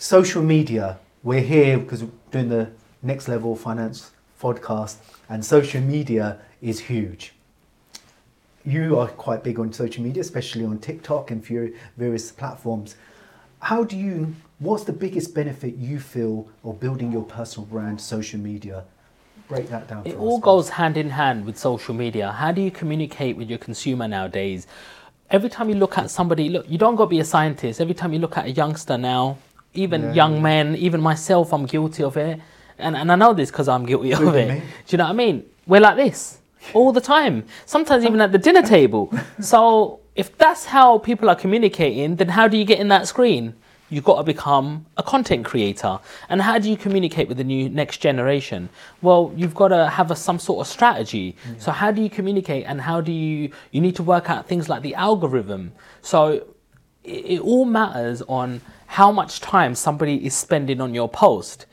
[0.00, 2.70] Social media, we're here because we're doing the
[3.02, 4.96] next level finance podcast,
[5.28, 7.34] and social media is huge.
[8.64, 11.44] You are quite big on social media, especially on TikTok and
[11.98, 12.96] various platforms.
[13.60, 14.34] How do you?
[14.58, 18.84] What's the biggest benefit you feel of building your personal brand, social media?
[19.48, 20.06] Break that down.
[20.06, 22.32] It all us, goes hand in hand with social media.
[22.32, 24.66] How do you communicate with your consumer nowadays?
[25.28, 27.82] Every time you look at somebody, look, you don't got to be a scientist.
[27.82, 29.36] Every time you look at a youngster now,
[29.74, 30.12] even Yeah.
[30.14, 32.40] young men, even myself, I'm guilty of it.
[32.78, 34.48] And, and I know this because I'm guilty of it.
[34.48, 35.44] Do you know what I mean?
[35.66, 36.38] We're like this
[36.74, 39.12] all the time, sometimes even at the dinner table.
[39.40, 43.54] So if that's how people are communicating, then how do you get in that screen?
[43.92, 45.98] You've got to become a content creator.
[46.28, 48.68] And how do you communicate with the new next generation?
[49.02, 51.36] Well, you've got to have a, some sort of strategy.
[51.58, 54.68] So how do you communicate and how do you, you need to work out things
[54.68, 55.72] like the algorithm.
[56.02, 56.44] So
[57.02, 58.60] it, it all matters on
[58.90, 61.64] how much time somebody is spending on your post.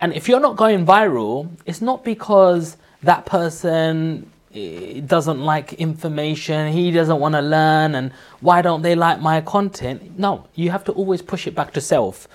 [0.00, 6.72] And if you're not going viral, it's not because that person eh, doesn't like information,
[6.72, 8.10] he doesn't want to learn, and
[8.40, 10.18] why don't they like my content?
[10.18, 12.26] No, you have to always push it back to self.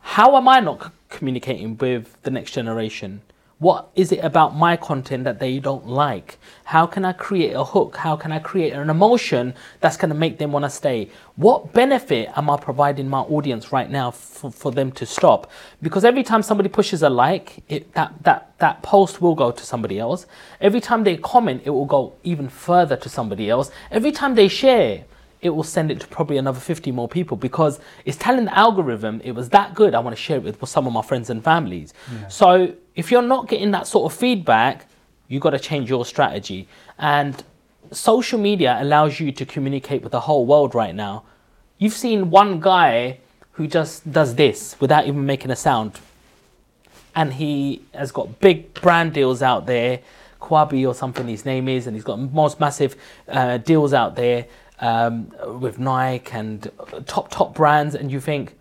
[0.00, 3.20] How am I not communicating with the next generation?
[3.64, 6.36] What is it about my content that they don't like?
[6.64, 7.96] How can I create a hook?
[7.96, 11.08] How can I create an emotion that's going to make them want to stay?
[11.36, 15.50] What benefit am I providing my audience right now for, for them to stop?
[15.80, 19.64] Because every time somebody pushes a like, it, that, that, that post will go to
[19.64, 20.26] somebody else.
[20.60, 23.70] Every time they comment, it will go even further to somebody else.
[23.90, 25.06] Every time they share,
[25.44, 29.20] it will send it to probably another 50 more people because it's telling the algorithm
[29.22, 29.94] it was that good.
[29.94, 31.92] I want to share it with some of my friends and families.
[32.30, 34.86] So if you're not getting that sort of feedback,
[35.28, 36.66] you've got to change your strategy.
[36.98, 37.44] And
[37.92, 41.24] social media allows you to communicate with the whole world right now.
[41.76, 43.18] You've seen one guy
[43.52, 46.00] who just does this without even making a sound.
[47.14, 50.00] And he has got big brand deals out there,
[50.40, 52.96] Kwabi or something his name is, and he's got most massive
[53.28, 54.46] uh, deals out there
[54.80, 56.70] um, with Nike and
[57.06, 57.94] top, top brands.
[57.94, 58.56] And you think,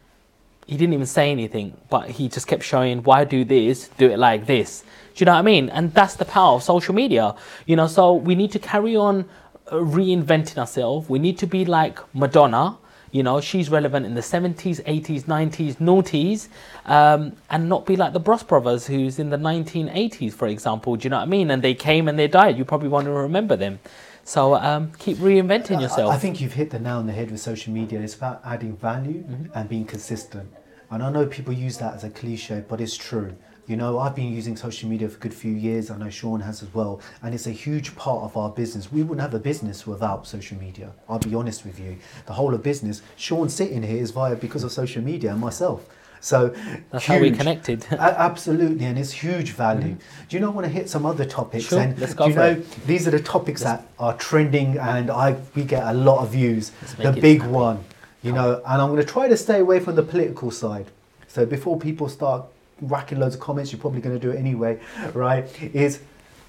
[0.65, 4.17] he didn't even say anything, but he just kept showing, why do this, do it
[4.17, 4.83] like this.
[5.15, 5.69] Do you know what I mean?
[5.69, 7.35] And that's the power of social media.
[7.65, 9.25] You know, so we need to carry on
[9.67, 11.09] uh, reinventing ourselves.
[11.09, 12.77] We need to be like Madonna.
[13.11, 16.47] You know, she's relevant in the 70s, 80s, 90s, noughties,
[16.85, 20.95] um, and not be like the Bros Brothers, who's in the 1980s, for example.
[20.95, 21.51] Do you know what I mean?
[21.51, 22.57] And they came and they died.
[22.57, 23.79] You probably want to remember them.
[24.23, 26.11] So um, keep reinventing yourself.
[26.11, 27.99] I, I think you've hit the nail on the head with social media.
[28.01, 29.45] It's about adding value Mm-hmm.
[29.57, 30.49] and being consistent.
[30.89, 33.35] And I know people use that as a cliche, but it's true.
[33.65, 35.89] You know, I've been using social media for a good few years.
[35.89, 36.99] I know Sean has as well.
[37.21, 38.91] And it's a huge part of our business.
[38.91, 40.91] We wouldn't have a business without social media.
[41.07, 41.97] I'll be honest with you.
[42.25, 45.85] The whole of business, Sean sitting here is via because of social media and myself.
[46.23, 46.55] So
[46.89, 47.85] That's how we connected.
[47.91, 49.97] Absolutely, and it's huge value.
[50.29, 51.65] Do you not want to hit some other topics?
[51.65, 52.87] Sure, and let's go do you know it.
[52.87, 56.71] these are the topics that are trending, and I we get a lot of views.
[56.97, 57.53] The big happen.
[57.53, 57.83] one,
[58.21, 60.85] you know, and I'm going to try to stay away from the political side.
[61.27, 62.45] So before people start
[62.79, 64.79] racking loads of comments, you're probably going to do it anyway,
[65.13, 65.45] right?
[65.73, 65.99] Is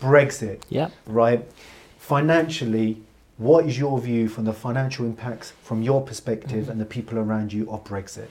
[0.00, 0.90] Brexit, yeah.
[1.06, 1.44] right?
[1.98, 3.02] Financially,
[3.38, 6.70] what is your view from the financial impacts from your perspective mm-hmm.
[6.70, 8.28] and the people around you of Brexit?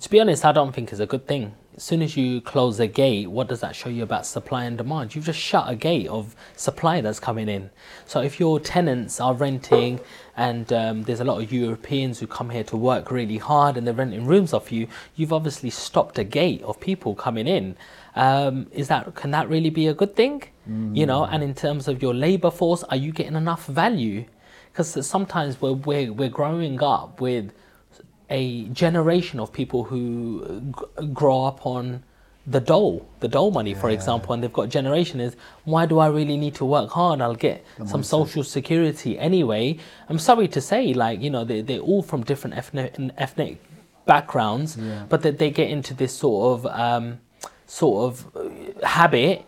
[0.00, 1.54] To be honest, I don't think it's a good thing.
[1.76, 4.78] As soon as you close a gate, what does that show you about supply and
[4.78, 5.14] demand?
[5.14, 7.68] You've just shut a gate of supply that's coming in.
[8.06, 10.00] So if your tenants are renting,
[10.38, 13.86] and um, there's a lot of Europeans who come here to work really hard, and
[13.86, 17.76] they're renting rooms off you, you've obviously stopped a gate of people coming in.
[18.16, 20.44] Um, is that can that really be a good thing?
[20.96, 24.24] You know, and in terms of your labour force, are you getting enough value?
[24.72, 27.52] Because sometimes we're, we're we're growing up with
[28.30, 32.02] a generation of people who g- grow up on
[32.46, 33.94] the dole, the dole money, for Yeah.
[33.94, 37.20] example, and they've got generation is why do I really need to work hard?
[37.20, 39.76] I'll get some social security anyway.
[40.08, 43.58] I'm sorry to say, like you know, they they're all from different ethnic ethnic
[44.06, 45.04] backgrounds, Yeah.
[45.08, 47.18] but that they get into this sort of um,
[47.66, 49.44] sort of uh, habit.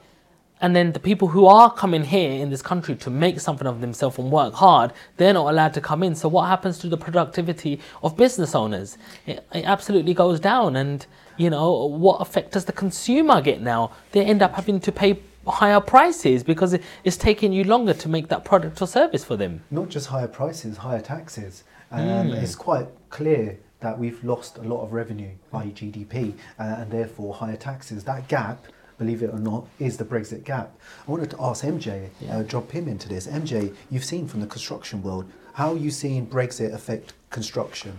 [0.62, 3.80] And then the people who are coming here in this country to make something of
[3.80, 6.14] themselves and work hard, they're not allowed to come in.
[6.14, 8.96] So what happens to the productivity of business owners?
[9.26, 10.76] It, it absolutely goes down.
[10.76, 11.04] And
[11.36, 13.90] you know what effect does the consumer get now?
[14.12, 18.28] They end up having to pay higher prices because it's taking you longer to make
[18.28, 19.62] that product or service for them.
[19.70, 21.64] not just higher prices, higher taxes.
[21.90, 22.34] Um, Hmm.
[22.34, 27.34] It's quite clear that we've lost a lot of revenue, i.e., GDP, uh, and therefore
[27.34, 28.04] higher taxes.
[28.04, 28.64] That gap,
[28.98, 30.76] believe it or not, is the Brexit gap.
[31.06, 33.26] I wanted to ask MJ, uh, drop him into this.
[33.26, 37.98] MJ, you've seen from the construction world, how are you seeing Brexit affect construction?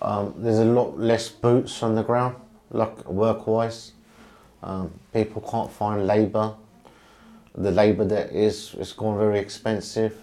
[0.00, 2.36] Um, there's a lot less boots on the ground,
[2.70, 3.92] like work-wise.
[4.62, 6.54] Um, people can't find labour.
[7.54, 10.20] The labour that is, it's gone very expensive.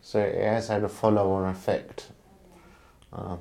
[0.00, 2.08] So it has had a follow-on effect.
[3.12, 3.38] Um,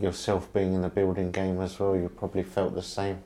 [0.00, 3.22] yourself being in the building game as well, you probably felt the same.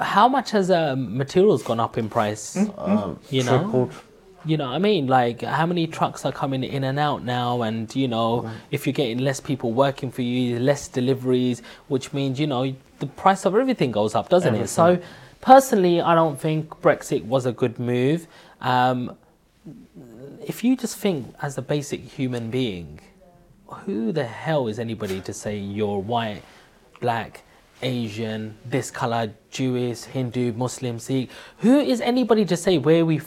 [0.00, 2.56] How much has um, materials gone up in price?
[2.78, 3.90] Um, You know?
[4.44, 5.08] You know I mean?
[5.08, 7.62] Like, how many trucks are coming in and out now?
[7.62, 8.50] And, you know, Mm.
[8.70, 13.06] if you're getting less people working for you, less deliveries, which means, you know, the
[13.06, 14.68] price of everything goes up, doesn't it?
[14.68, 14.98] So,
[15.40, 18.26] personally, I don't think Brexit was a good move.
[18.60, 19.16] Um,
[20.46, 23.00] if you just think as a basic human being,
[23.84, 26.42] who the hell is anybody to say you're white,
[27.00, 27.42] black,
[27.82, 31.30] Asian, this color, Jewish, Hindu, Muslim, Sikh?
[31.58, 33.20] Who is anybody to say where we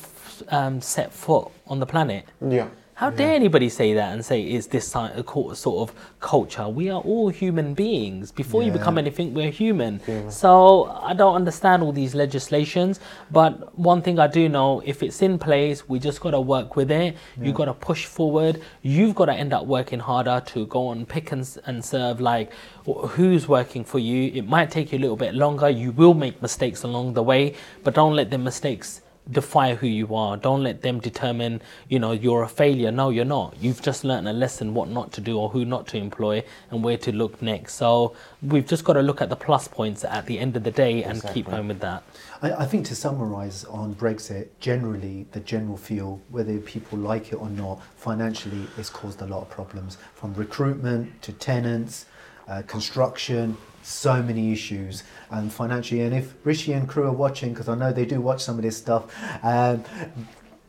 [0.49, 2.25] um, set foot on the planet?
[2.41, 2.67] Yeah.
[3.01, 5.23] How dare anybody say that and say is this a
[5.55, 6.69] sort of culture?
[6.69, 8.31] We are all human beings.
[8.31, 9.99] Before you become anything, we're human.
[10.29, 12.99] So I don't understand all these legislations.
[13.31, 16.75] But one thing I do know, if it's in place, we just got to work
[16.75, 17.17] with it.
[17.41, 18.61] You got to push forward.
[18.83, 22.21] You've got to end up working harder to go on pick and, and serve.
[22.21, 22.51] Like
[22.85, 24.31] who's working for you?
[24.31, 25.71] It might take you a little bit longer.
[25.71, 30.15] You will make mistakes along the way, but don't let the mistakes define who you
[30.15, 30.35] are.
[30.37, 32.91] Don't let them determine, you know, you're a failure.
[32.91, 33.55] No, you're not.
[33.59, 36.83] You've just learned a lesson what not to do or who not to employ and
[36.83, 37.75] where to look next.
[37.75, 40.71] So we've just got to look at the plus points at the end of the
[40.71, 42.03] day and keep going with that.
[42.41, 47.35] I, I think to summarise on Brexit, generally the general feel, whether people like it
[47.35, 52.05] or not, financially it's caused a lot of problems from recruitment to tenants,
[52.47, 56.01] uh, construction, so many issues, and financially.
[56.01, 58.61] And if Rishi and crew are watching, because I know they do watch some of
[58.63, 59.13] this stuff,
[59.43, 59.83] um,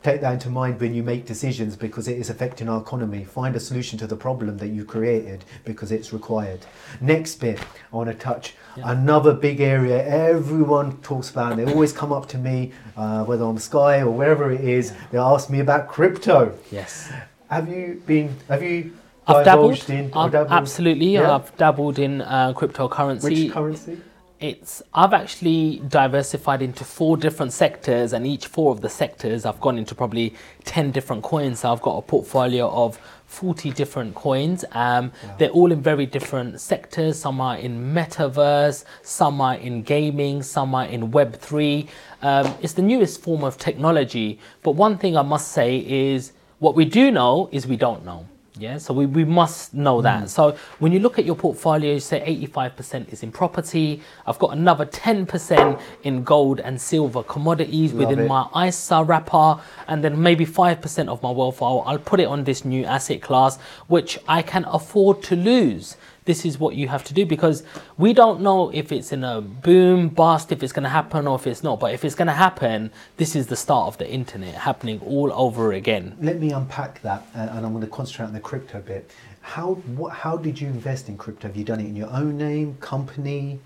[0.01, 3.23] take that into mind when you make decisions because it is affecting our economy.
[3.23, 6.59] Find a solution to the problem that you created because it's required.
[6.99, 7.57] Next bit,
[7.91, 8.91] I want to touch Yeah.
[8.91, 11.55] another big area everyone talks about.
[11.55, 15.17] They always come up to me, uh, whether on Sky or wherever it is, they
[15.17, 16.51] ask me about crypto.
[16.69, 17.09] Yes.
[17.49, 18.35] Have you been?
[18.49, 18.91] Have you
[19.27, 19.89] I've dabbled.
[19.89, 20.11] in?
[20.13, 20.51] I've, dabbled?
[20.51, 21.13] absolutely.
[21.13, 21.35] Yeah?
[21.35, 23.23] I've dabbled in uh, cryptocurrency.
[23.23, 23.97] Which currency?
[24.39, 29.61] It's I've actually diversified into four different sectors, and each four of the sectors I've
[29.61, 31.59] gone into probably ten different coins.
[31.59, 34.65] So I've got a portfolio of forty different coins.
[34.73, 37.17] Um, They're all in very different sectors.
[37.17, 41.87] Some are in metaverse, some are in gaming, some are in Web three.
[42.21, 44.39] Um, it's the newest form of technology.
[44.61, 48.27] But one thing I must say is what we do know is we don't know.
[48.59, 50.03] Yeah, so we, we must know Mm.
[50.03, 50.29] that.
[50.29, 54.01] So when you look at your portfolio, you say 85% is in property.
[54.27, 58.27] I've got another 10% in gold and silver commodities Love within it.
[58.27, 62.43] my ISA wrapper, and then maybe 5% of my wealth, I'll, I'll put it on
[62.43, 65.97] this new asset class, which I can afford to lose.
[66.25, 67.63] This is what you have to do because
[67.97, 71.35] we don't know if it's in a boom, bust, if it's going to happen or
[71.35, 71.79] if it's not.
[71.79, 75.31] But if it's going to happen, this is the start of the internet happening all
[75.33, 76.15] over again.
[76.21, 79.11] Let me unpack that, and I'm going to concentrate on the crypto bit.
[79.41, 81.47] How what, how did you invest in crypto?
[81.49, 83.59] Have you done it in your own name, company,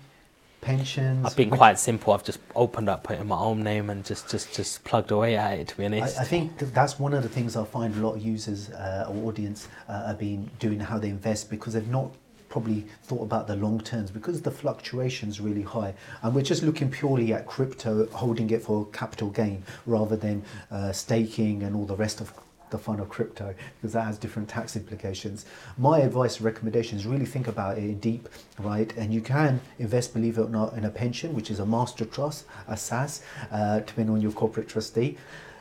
[0.60, 1.24] pensions?
[1.24, 2.12] I've been quite simple.
[2.12, 5.36] I've just opened up, put in my own name, and just just just plugged away
[5.36, 5.68] at it.
[5.68, 8.16] To be honest, I, I think that's one of the things I find a lot
[8.16, 12.10] of users uh, or audience uh, have been doing how they invest because they've not
[12.48, 16.90] probably thought about the long terms because the fluctuation's really high and we're just looking
[16.90, 21.96] purely at crypto holding it for capital gain rather than uh, staking and all the
[21.96, 22.32] rest of
[22.70, 25.46] the fun of crypto because that has different tax implications.
[25.76, 28.28] My advice and recommendation is really think about it in deep,
[28.58, 28.94] right?
[28.96, 32.04] And you can invest, believe it or not, in a pension, which is a master
[32.04, 35.16] trust, a SSAS, uh, depending on your corporate trustee.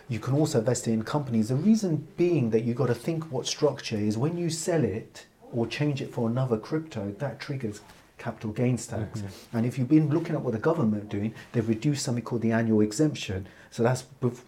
[0.09, 1.49] You can also invest in companies.
[1.49, 5.25] The reason being that you've got to think what structure is when you sell it
[5.52, 7.82] or change it for another crypto, that triggers
[8.18, 9.20] capital gains tax.
[9.20, 9.58] Mm-hmm.
[9.58, 12.41] And if you've been looking at what the government are doing, they've reduced something called
[12.41, 13.48] the annual exemption.
[13.78, 14.05] So that's,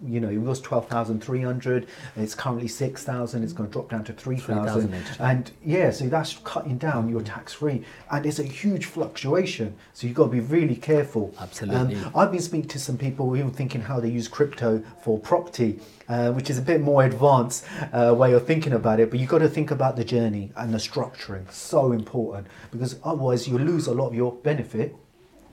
[0.08, 4.90] you know, it was 12,300, it's currently 6,000, it's going to drop down to 3,000.
[4.90, 5.20] 3,000.
[5.20, 7.86] And yeah, so that's cutting down your tax free.
[8.10, 9.76] And it's a huge fluctuation.
[9.94, 11.32] So you've got to be really careful.
[11.40, 11.98] Absolutely.
[11.98, 15.80] Um, I've been speaking to some people even thinking how they use crypto for property,
[16.08, 19.12] uh, which is a bit more advanced uh, way of thinking about it.
[19.12, 21.52] But you've got to think about the journey and the structuring.
[21.52, 24.96] So important because otherwise you lose a lot of your benefit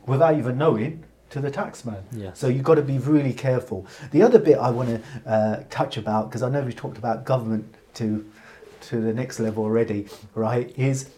[0.06, 2.02] without even knowing to the taxman.
[2.12, 2.38] Yes.
[2.38, 3.86] So you've got to be really careful.
[4.12, 7.24] The other bit I want to uh, touch about because I know we've talked about
[7.24, 8.24] government to
[8.82, 10.72] to the next level already, right?
[10.78, 11.10] Is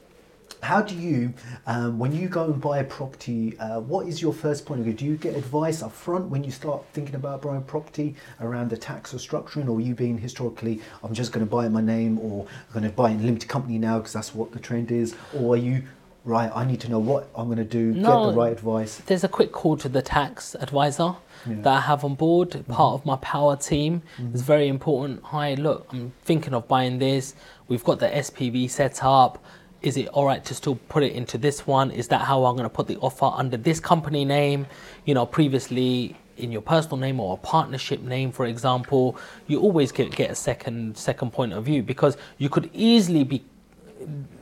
[0.63, 1.33] how do you,
[1.67, 4.87] um, when you go and buy a property, uh, what is your first point of
[4.87, 4.95] view?
[4.95, 8.77] Do you get advice up front when you start thinking about buying property around the
[8.77, 12.19] tax or structuring, or you being historically, I'm just going to buy in my name,
[12.19, 14.59] or I'm going to buy it in a limited company now because that's what the
[14.59, 15.85] trend is, or are you,
[16.25, 18.99] right, I need to know what I'm going to do, get the right advice?
[19.07, 21.15] There's a quick call to the tax advisor
[21.47, 21.53] Yeah.
[21.53, 21.63] Mm-hmm.
[21.63, 24.03] that I have on board, part of my power team.
[24.33, 25.23] It's very important.
[25.25, 27.35] Hi, look, I'm thinking of buying this.
[27.69, 29.43] We've got the SPV set up.
[29.81, 31.93] Is it all right to still put it into this one?
[31.93, 34.67] Is that how I'm going to put the offer under this company name?
[35.05, 39.17] You know, previously in your personal name or a partnership name, for example,
[39.47, 43.45] you always get, get a second second point of view because you could easily be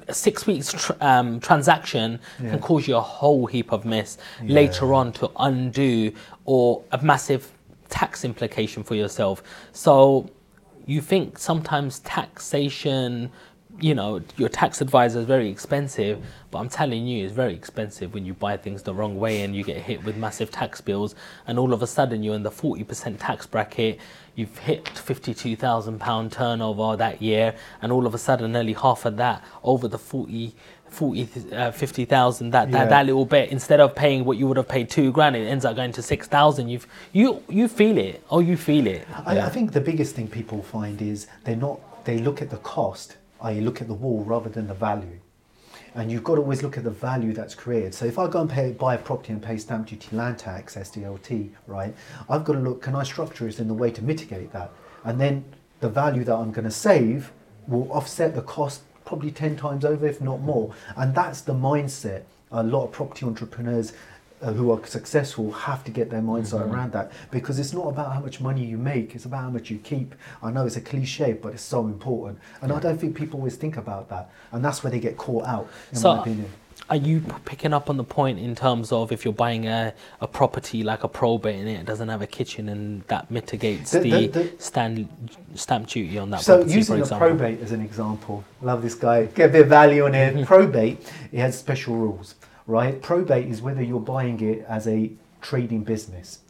[0.09, 2.51] a six weeks tr- um, transaction Yeah.
[2.51, 6.13] can cause you a whole heap of mess later on to undo
[6.45, 7.51] or a massive
[7.89, 9.43] tax implication for yourself.
[9.73, 10.29] So
[10.87, 13.31] you think sometimes taxation,
[13.81, 18.15] you know, your tax advisor is very expensive, but I'm telling you, it's very expensive
[18.15, 21.15] when you buy things the wrong way and you get hit with massive tax bills,
[21.47, 23.99] and all of a sudden you're in the 40% tax bracket.
[24.37, 29.43] You've hit £52,000 turnover that year, and all of a sudden, nearly half of that
[29.65, 30.55] over the 40
[30.89, 32.73] 40 uh, 50,000 that, Yeah.
[32.79, 35.41] that that little bit instead of paying what you would have paid 2 grand it
[35.47, 36.79] ends up going to 6,000 you
[37.13, 39.47] you you feel it oh you feel it I, Yeah.
[39.47, 43.17] I think the biggest thing people find is they're not they look at the cost,
[43.43, 45.19] i.e., look at the wall rather than the value.
[45.97, 47.95] And you've got to always look at the value that's created.
[47.95, 50.77] So if I go and pay, buy a property and pay stamp duty, land tax,
[50.77, 51.95] SDLT, right?
[52.29, 54.71] I've got to look, can I structure it in the way to mitigate that?
[55.05, 55.45] And then
[55.81, 57.33] the value that I'm going to save
[57.67, 60.75] will offset the cost probably 10 times over, if not more.
[60.97, 63.93] And that's the mindset a lot of property entrepreneurs
[64.43, 68.13] uh, who are successful have to get their mindset around that because it's not about
[68.13, 70.15] how much money you make, it's about how much you keep.
[70.43, 72.39] I know it's a cliche, but it's so important.
[72.61, 74.31] And I don't think people always think about that.
[74.53, 76.51] And that's where they get caught out, in So, my opinion.
[76.91, 80.29] are you picking up on the point in terms of if you're buying a, a
[80.29, 84.11] property like a probate and it doesn't have a kitchen and that mitigates The- the,
[84.11, 85.09] the- the- stand,
[85.55, 87.29] stamp duty on that So property, using for a example?
[87.29, 89.25] probate as an example, love this guy.
[89.27, 90.39] Get a bit of value on Mm-hmm.
[90.41, 90.47] it.
[90.55, 92.35] probate, it has special rules,
[92.67, 93.01] right?
[93.01, 96.41] Probate is whether you're buying it as a trading business,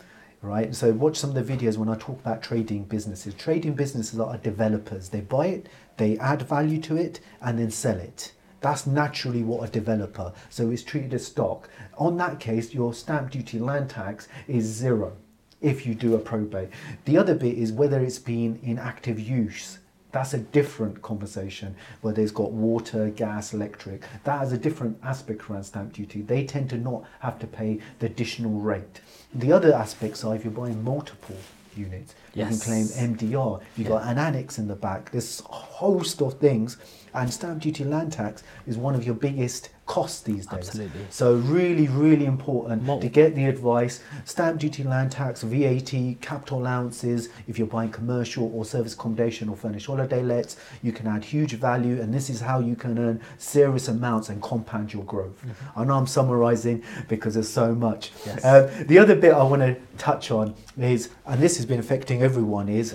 [0.43, 0.75] right?
[0.75, 3.35] So watch some of the videos when I talk about trading businesses.
[3.35, 5.11] Trading businesses are developers.
[5.11, 8.33] They buy it, they add value to it, and then sell it.
[8.61, 10.33] That's naturally what a developer.
[10.49, 11.69] So it's treated as stock.
[11.99, 15.17] On that case, your stamp duty land tax is zero
[15.61, 16.71] if you do a probate.
[17.05, 19.79] The other bit is whether it's been in active use.
[20.17, 24.03] That's a different conversation whether it's got water, gas, electric.
[24.25, 26.23] That has a different aspect around stamp duty.
[26.23, 29.03] They tend to not have to pay the additional rate.
[29.35, 31.37] The other aspects are if you're buying multiple
[31.77, 33.61] units, you can claim MDR.
[33.77, 35.11] You've got an annex in the back.
[35.11, 36.79] There's a host of things.
[37.17, 40.69] And stamp duty land tax is one of your biggest costs these days.
[40.69, 41.01] Absolutely.
[41.11, 44.03] So really, really important to get the advice.
[44.25, 47.31] Stamp duty, land tax, VAT, capital allowances.
[47.49, 51.53] If you're buying commercial or service accommodation or furnished holiday lets, you can add huge
[51.53, 55.43] value, and this is how you can earn serious amounts and compound your growth.
[55.75, 58.13] I know I'm summarising because there's so much.
[58.27, 58.45] Yes.
[58.45, 62.23] Uh, the other bit I want to touch on is, and this has been affecting
[62.23, 62.95] everyone, is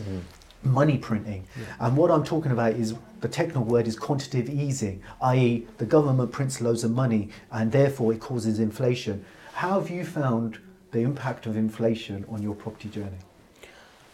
[0.64, 1.46] money printing.
[1.80, 6.32] And what I'm talking about is the technical word is quantitative easing, i.e., the government
[6.32, 9.26] prints loads of money and therefore it causes inflation.
[9.54, 10.60] How have you found
[10.92, 13.20] the impact of inflation on your property journey?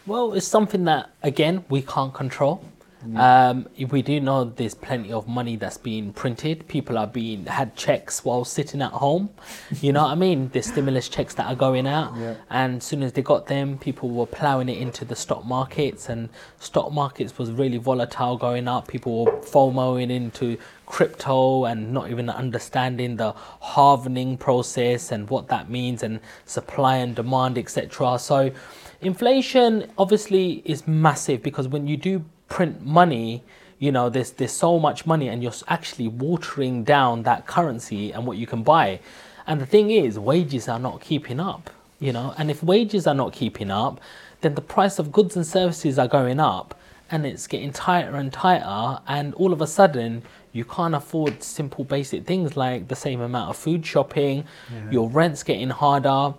[0.06, 2.64] Well, it's something that again we can't control.
[3.16, 6.66] Um, we do know there's plenty of money that's being printed.
[6.66, 9.30] People are being had checks while sitting at home.
[9.80, 10.48] You know what I mean?
[10.52, 12.34] The stimulus checks that are going out, Yeah.
[12.50, 16.08] and as soon as they got them, people were ploughing it into the stock markets,
[16.08, 16.28] and
[16.58, 18.88] stock markets was really volatile going up.
[18.88, 23.32] People were FOMOing into crypto and not even understanding the
[23.62, 28.18] halvening process and what that means and supply and demand, etc.
[28.18, 28.50] So
[29.00, 33.42] inflation obviously is massive because when you do print money,
[33.78, 38.26] you know, there's there's so much money and you're actually watering down that currency and
[38.26, 39.00] what you can buy.
[39.46, 41.70] And the thing is, wages are not keeping up,
[42.00, 44.00] you know, and if wages are not keeping up,
[44.40, 46.74] then the price of goods and services are going up
[47.10, 50.22] and it's getting tighter and tighter and all of a sudden
[50.52, 54.44] you can't afford simple basic things like the same amount of food shopping,
[54.90, 56.34] your rent's getting harder.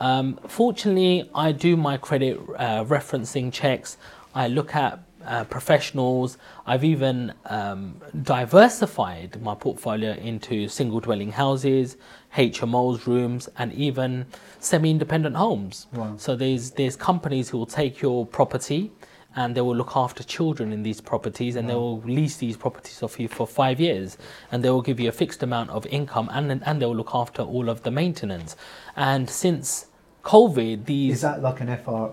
[0.00, 3.96] Um, fortunately, I do my credit uh, referencing checks.
[4.34, 6.38] I look at uh, professionals.
[6.66, 11.96] I've even um, diversified my portfolio into single dwelling houses,
[12.36, 14.26] HMOs, rooms, and even
[14.60, 15.86] semi-independent homes.
[15.92, 16.14] Wow.
[16.16, 18.90] So there's there's companies who will take your property
[19.34, 23.02] and they will look after children in these properties and they will lease these properties
[23.02, 24.18] off you for five years
[24.50, 27.14] and they will give you a fixed amount of income and and they will look
[27.14, 28.56] after all of the maintenance.
[28.96, 29.86] And since
[30.22, 32.10] COVID, these Is that like an FR,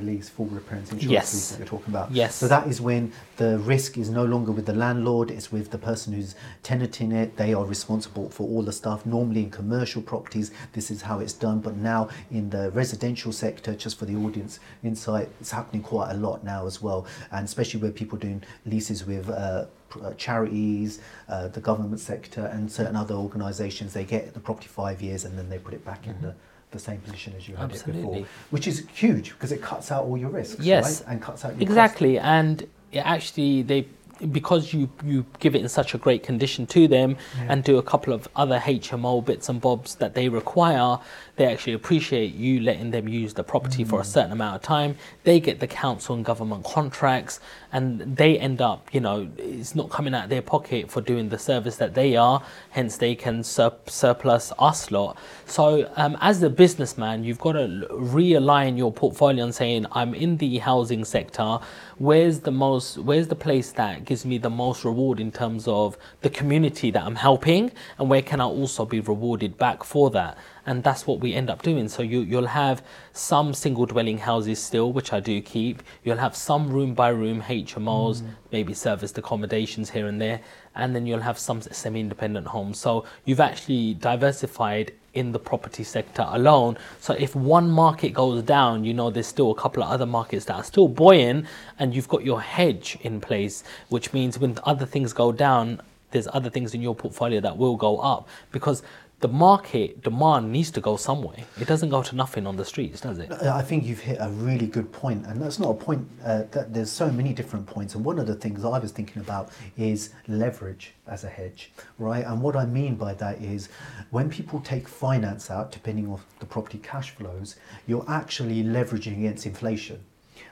[0.00, 1.34] lease, full repairs insurance Yes.
[1.34, 2.10] lease that you're talking about?
[2.10, 2.34] Yes.
[2.36, 5.76] So that is when the risk is no longer with the landlord, it's with the
[5.76, 7.36] person who's tenanting it.
[7.36, 9.04] They are responsible for all the stuff.
[9.04, 11.60] Normally in commercial properties, this is how it's done.
[11.60, 16.16] But now in the residential sector, just for the audience insight, it's happening quite a
[16.16, 17.06] lot now as well.
[17.30, 19.66] And especially where people doing leases with uh,
[20.02, 25.02] uh, charities, uh, the government sector, and certain other organisations, they get the property five
[25.02, 26.34] years and then they put it back in the,
[26.74, 30.04] the same position as you had it before, which is huge because it cuts out
[30.04, 31.00] all your risks, Yes.
[31.00, 31.12] right?
[31.12, 32.62] And cuts out your exactly and
[32.92, 33.86] it actually they
[34.30, 37.46] because you you give it in such a great condition to them Yeah.
[37.50, 40.98] and do a couple of other HMO bits and bobs that they require
[41.36, 44.02] they actually appreciate you letting them use the property for Mm.
[44.02, 44.96] a certain amount of time.
[45.24, 47.40] They get the council and government contracts
[47.72, 51.28] and they end up you know it's not coming out of their pocket for doing
[51.30, 52.40] the service that they are
[52.70, 55.18] hence they can sur- surplus us lot.
[55.46, 60.36] So um, as a businessman you've got to realign your portfolio and saying i'm in
[60.36, 61.58] the housing sector.
[61.98, 65.96] Where's the most where's the place that gives me the most reward in terms of
[66.22, 67.72] the community that i'm helping?
[67.98, 70.36] And where can i also be rewarded back for that
[70.66, 71.88] and that's what we end up doing.
[71.88, 72.82] So you, you'll have
[73.12, 75.82] some single dwelling houses still which i do keep.
[76.02, 78.28] You'll have some room by room hmos mm.
[78.50, 80.40] maybe serviced accommodations here and there.
[80.74, 82.78] And then you'll have some semi-independent homes.
[82.78, 86.76] So you've actually diversified in the property sector alone.
[86.98, 90.46] So if one market goes down you know there's still a couple of other markets
[90.46, 91.46] that are still buoyant
[91.78, 95.80] and you've got your hedge in place which means when other things go down
[96.14, 98.28] there's other things in your portfolio that will go up.
[98.52, 98.82] Because
[99.24, 101.38] the market demand needs to go somewhere.
[101.58, 103.32] It doesn't go to nothing on the streets, does it?
[103.32, 106.06] I think you've hit a really good point, and that's not a point.
[106.22, 109.22] Uh, that there's so many different points, and one of the things I was thinking
[109.22, 109.48] about
[109.78, 112.22] is leverage as a hedge, right?
[112.26, 113.70] And what I mean by that is
[114.10, 117.56] when people take finance out, depending on the property cash flows,
[117.86, 120.00] you're actually leveraging against inflation.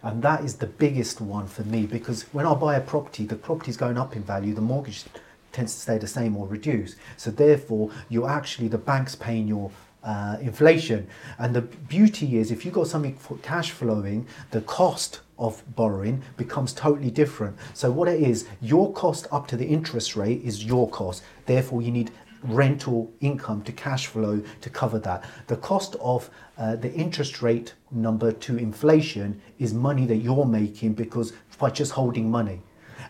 [0.03, 3.37] And that is the biggest one for me because when I buy a property, the
[3.37, 5.05] property's going up in value, the mortgage
[5.53, 6.97] tends to stay the same or reduce.
[7.17, 9.71] So therefore, you're actually the bank's paying your
[10.03, 11.07] uh, inflation.
[11.39, 16.23] And the beauty is, if you've got something for cash flowing, the cost of borrowing
[16.37, 17.57] becomes totally different.
[17.75, 21.23] So what it is, your cost up to the interest rate is your cost.
[21.47, 22.11] Therefore, you need
[22.43, 25.25] rental income to cash flow to cover that.
[25.47, 30.95] The cost of uh, the interest rate number to inflation is money that you're making
[30.95, 32.61] because by just holding money.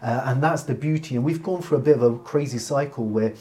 [0.03, 1.15] Uh, and that's the beauty.
[1.15, 3.35] And we've gone through a bit of a crazy cycle where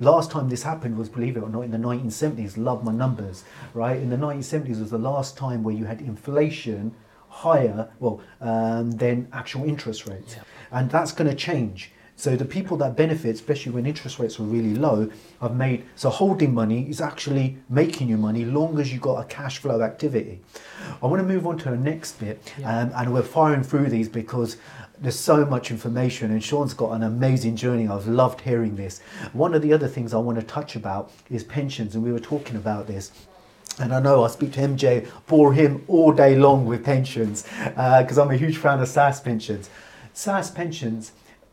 [0.00, 2.56] last time this happened was, believe it or not, in the 1970s.
[2.56, 3.44] Love my numbers,
[3.74, 3.98] right?
[3.98, 6.94] In the 1970s was the last time where you had inflation
[7.28, 10.36] higher, well, um, than actual interest rates.
[10.36, 10.42] Yeah.
[10.72, 11.92] And that's going to change.
[12.18, 15.10] So the people that benefit, especially when interest rates were really low,
[15.42, 19.24] have made so holding money is actually making you money long as you've got a
[19.26, 20.40] cash flow activity.
[21.02, 22.80] I want to move on to the next bit, yeah.
[22.80, 24.56] um, and we're firing through these because
[25.00, 27.88] there's so much information and Sean's got an amazing journey.
[27.88, 29.00] I've loved hearing this.
[29.32, 32.20] One of the other things I want to touch about is pensions, and we were
[32.20, 33.12] talking about this.
[33.78, 38.18] And I know I speak to MJ, bore him all day long with pensions because
[38.18, 39.68] uh, I'm a huge fan of SSAS pensions.
[40.14, 41.12] SSAS pensions,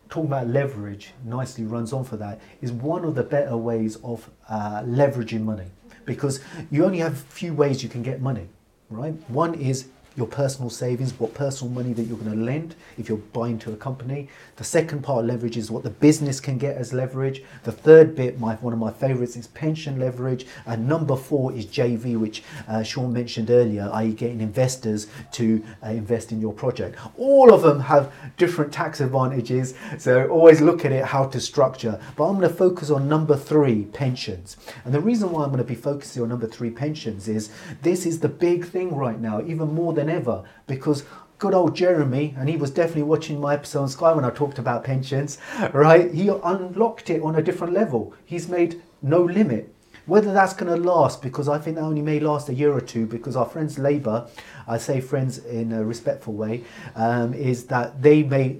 [0.09, 4.29] talking about leverage, nicely runs on for that, is one of the better ways of
[4.47, 5.67] uh, leveraging money
[6.05, 6.39] because
[6.71, 8.47] you only have a few ways you can get money,
[8.89, 9.13] right?
[9.29, 13.17] One is your personal savings, what personal money that you're going to lend if you're
[13.17, 14.29] buying to a company.
[14.57, 17.43] The second part of leverage is what the business can get as leverage.
[17.63, 20.45] The third bit, my one of my favorites, is pension leverage.
[20.65, 25.87] And number four is JV, which uh, Sean mentioned earlier, i.e., getting investors to uh,
[25.89, 26.97] invest in your project.
[27.17, 31.99] All of them have different tax advantages, so always look at it how to structure.
[32.15, 34.57] But I'm going to focus on number three, pensions.
[34.85, 37.49] And the reason why I'm going to be focusing on number three, pensions, is
[37.81, 41.05] this is the big thing right now, even more than than ever because
[41.39, 44.59] good old Jeremy, and he was definitely watching my episode on Sky when I talked
[44.59, 45.37] about pensions,
[45.73, 46.13] right?
[46.13, 48.13] He unlocked it on a different level.
[48.23, 49.73] He's made no limit.
[50.05, 52.81] Whether that's going to last, because I think that only may last a year or
[52.81, 54.27] two, because our friends Labour,
[54.67, 56.63] I say friends in a respectful way,
[56.95, 58.59] um, is that they may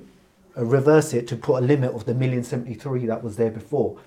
[0.56, 4.00] reverse it to put a limit of the million seventy three that was there before.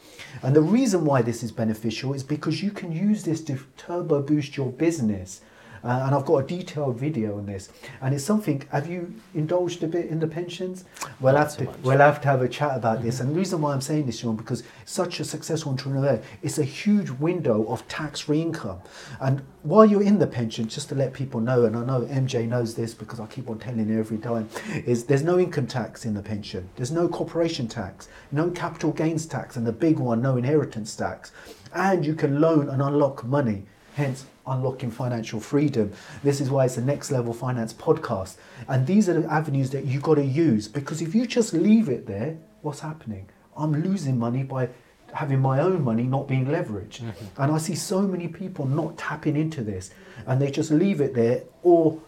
[0.42, 4.22] And the reason why this is beneficial is because you can use this to turbo
[4.22, 5.40] boost your business.
[5.86, 7.68] Uh, and I've got a detailed video on this.
[8.00, 10.84] And it's something, have you indulged a bit in the pensions?
[11.20, 13.06] We'll, have to, we'll have to have a chat about mm-hmm.
[13.06, 13.20] this.
[13.20, 16.64] And the reason why I'm saying this, Sean, because such a successful entrepreneur, it's a
[16.64, 18.80] huge window of tax free income.
[19.20, 22.48] And while you're in the pension, just to let people know, and I know MJ
[22.48, 24.48] knows this because I keep on telling you every time,
[24.84, 26.68] is there's no income tax in the pension.
[26.74, 31.30] There's no corporation tax, no capital gains tax, and the big one, no inheritance tax.
[31.72, 33.66] And you can loan and unlock money.
[33.94, 35.92] Hence, unlocking financial freedom.
[36.22, 38.36] This is why it's the next level finance podcast.
[38.68, 41.88] And these are the avenues that you got to use because if you just leave
[41.88, 43.28] it there, what's happening?
[43.56, 44.68] I'm losing money by
[45.12, 47.00] having my own money not being leveraged.
[47.00, 47.42] Mm-hmm.
[47.42, 49.90] And I see so many people not tapping into this
[50.26, 52.00] and they just leave it there or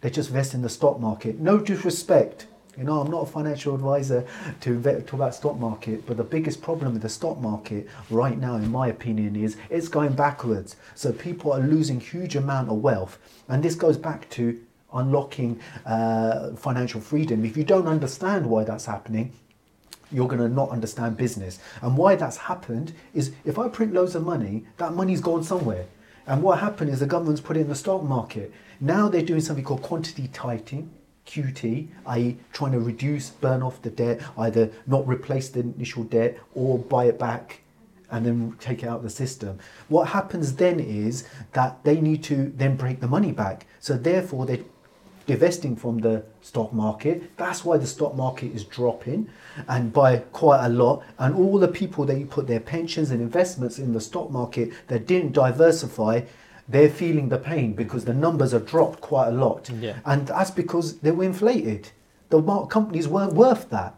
[0.00, 1.38] they just invest in the stock market.
[1.38, 2.46] No disrespect
[2.80, 4.26] you know, I'm not a financial advisor
[4.62, 8.54] to talk about stock market, but the biggest problem with the stock market right now,
[8.54, 10.76] in my opinion, is it's going backwards.
[10.94, 13.18] So people are losing huge amount of wealth,
[13.50, 14.58] and this goes back to
[14.94, 17.44] unlocking uh, financial freedom.
[17.44, 19.34] If you don't understand why that's happening,
[20.10, 21.58] you're going to not understand business.
[21.82, 25.84] And why that's happened is if I print loads of money, that money's gone somewhere.
[26.26, 28.54] And what happened is the government's put it in the stock market.
[28.80, 30.90] Now they're doing something called quantity tightening
[31.30, 36.36] QT, i.e., trying to reduce, burn off the debt, either not replace the initial debt
[36.54, 37.60] or buy it back
[38.10, 39.58] and then take it out of the system.
[39.88, 43.66] What happens then is that they need to then break the money back.
[43.78, 44.64] So therefore, they're
[45.26, 47.36] divesting from the stock market.
[47.36, 49.28] That's why the stock market is dropping
[49.68, 51.04] and by quite a lot.
[51.18, 54.72] And all the people that you put their pensions and investments in the stock market
[54.88, 56.22] that didn't diversify
[56.70, 59.68] they're feeling the pain because the numbers are dropped quite a lot.
[59.70, 59.98] Yeah.
[60.04, 61.90] And that's because they were inflated.
[62.28, 63.96] The companies weren't worth that.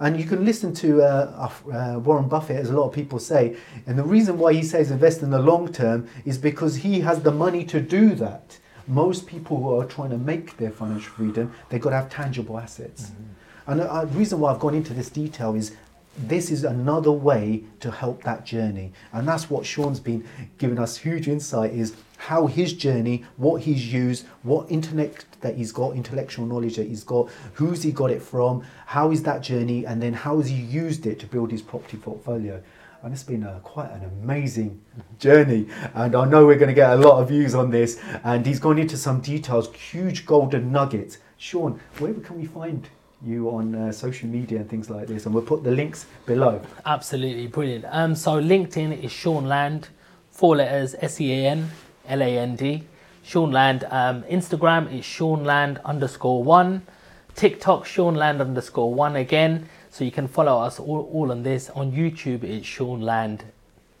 [0.00, 3.56] And you can listen to uh, uh, Warren Buffett, as a lot of people say.
[3.86, 7.22] And the reason why he says invest in the long term is because he has
[7.22, 8.58] the money to do that.
[8.88, 12.58] Most people who are trying to make their financial freedom, they've got to have tangible
[12.58, 13.10] assets.
[13.10, 13.70] Mm-hmm.
[13.70, 15.76] And the uh, reason why I've gone into this detail is
[16.16, 18.92] this is another way to help that journey.
[19.12, 20.26] And that's what sean's been
[20.58, 25.72] giving us huge insight is how his journey what he's used what intellect that he's
[25.72, 29.86] got intellectual knowledge that he's got who's he got it from how is that journey
[29.86, 32.62] and then how has he used it to build his property portfolio.
[33.02, 34.82] And it's been a, quite an amazing
[35.18, 35.68] journey.
[35.94, 37.98] And i know we're going to get a lot of views on this.
[38.24, 41.16] And he's gone into some details huge golden nuggets.
[41.38, 42.86] Sean where can we find
[43.24, 46.60] you on uh, social media and things like this and we'll put the links below
[46.86, 47.84] Absolutely brilliant.
[47.88, 49.88] Um, so LinkedIn is Sean Land,
[50.30, 51.70] four letters S E A N
[52.08, 52.82] L A N D.
[53.22, 53.84] Sean Land.
[53.90, 56.82] Um, Instagram is Sean Land underscore one.
[57.36, 59.68] TikTok Sean Land underscore one again.
[59.90, 61.70] So you can follow us all, all on this.
[61.70, 63.44] On YouTube it's Sean Land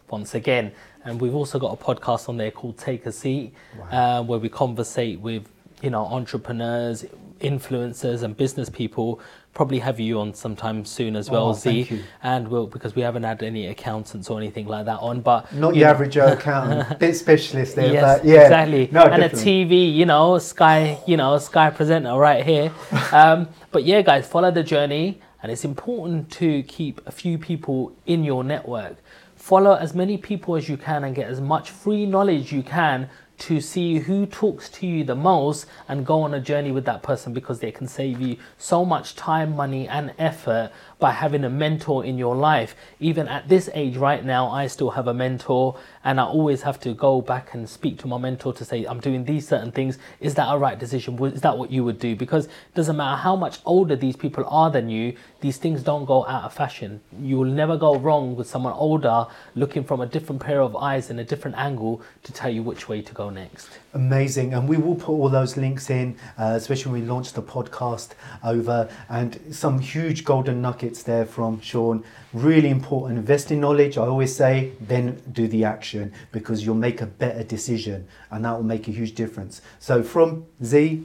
[0.08, 0.72] once again.
[1.04, 3.54] And we've also got a podcast on there called Take a Seat,
[3.90, 5.46] uh, where we conversate with
[5.82, 7.04] you know entrepreneurs,
[7.40, 9.20] influencers, and business people.
[9.52, 11.84] Probably have you on sometime soon as well, Oh, Zee.
[11.84, 12.02] thank you.
[12.22, 15.74] And we'll because we haven't had any accountants or anything like that on, but not
[15.74, 18.88] your know- average Joe accountant bit specialist there Yes, but yeah exactly.
[18.92, 19.62] no and definitely.
[19.62, 22.72] a TV, you know, Sky, you know, Sky presenter right here.
[23.12, 27.92] Um, but yeah, guys, follow the journey, and it's important to keep a few people
[28.06, 28.96] in your network.
[29.34, 33.08] Follow as many people as you can and get as much free knowledge you can
[33.40, 37.02] to see who talks to you the most and go on a journey with that
[37.02, 41.50] person because they can save you so much time, money, and effort by having a
[41.50, 42.76] mentor in your life.
[43.00, 46.78] Even at this age right now, I still have a mentor and I always have
[46.80, 49.98] to go back and speak to my mentor to say, I'm doing these certain things.
[50.20, 51.22] Is that a right decision?
[51.24, 52.14] Is that what you would do?
[52.14, 56.04] Because it doesn't matter how much older these people are than you, these things don't
[56.04, 57.00] go out of fashion.
[57.20, 61.10] You will never go wrong with someone older looking from a different pair of eyes
[61.10, 63.70] in a different angle to tell you which way to go next.
[63.92, 67.42] Amazing, and we will put all those links in, uh, especially when we launch the
[67.42, 68.10] podcast
[68.44, 72.04] over, and some huge golden nuggets there from Sean.
[72.32, 73.18] Really important.
[73.18, 73.98] Invest in knowledge.
[73.98, 78.52] I always say, then do the action because you'll make a better decision, and that
[78.52, 79.60] will make a huge difference.
[79.80, 81.04] So, from Zee,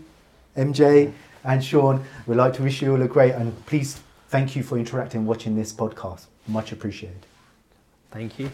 [0.56, 1.12] MJ,
[1.44, 4.00] and Sean, we'd like to wish you all a great and please
[4.30, 6.26] thank you for interacting, watching this podcast.
[6.48, 7.26] Much appreciated.
[8.12, 8.52] Thank you.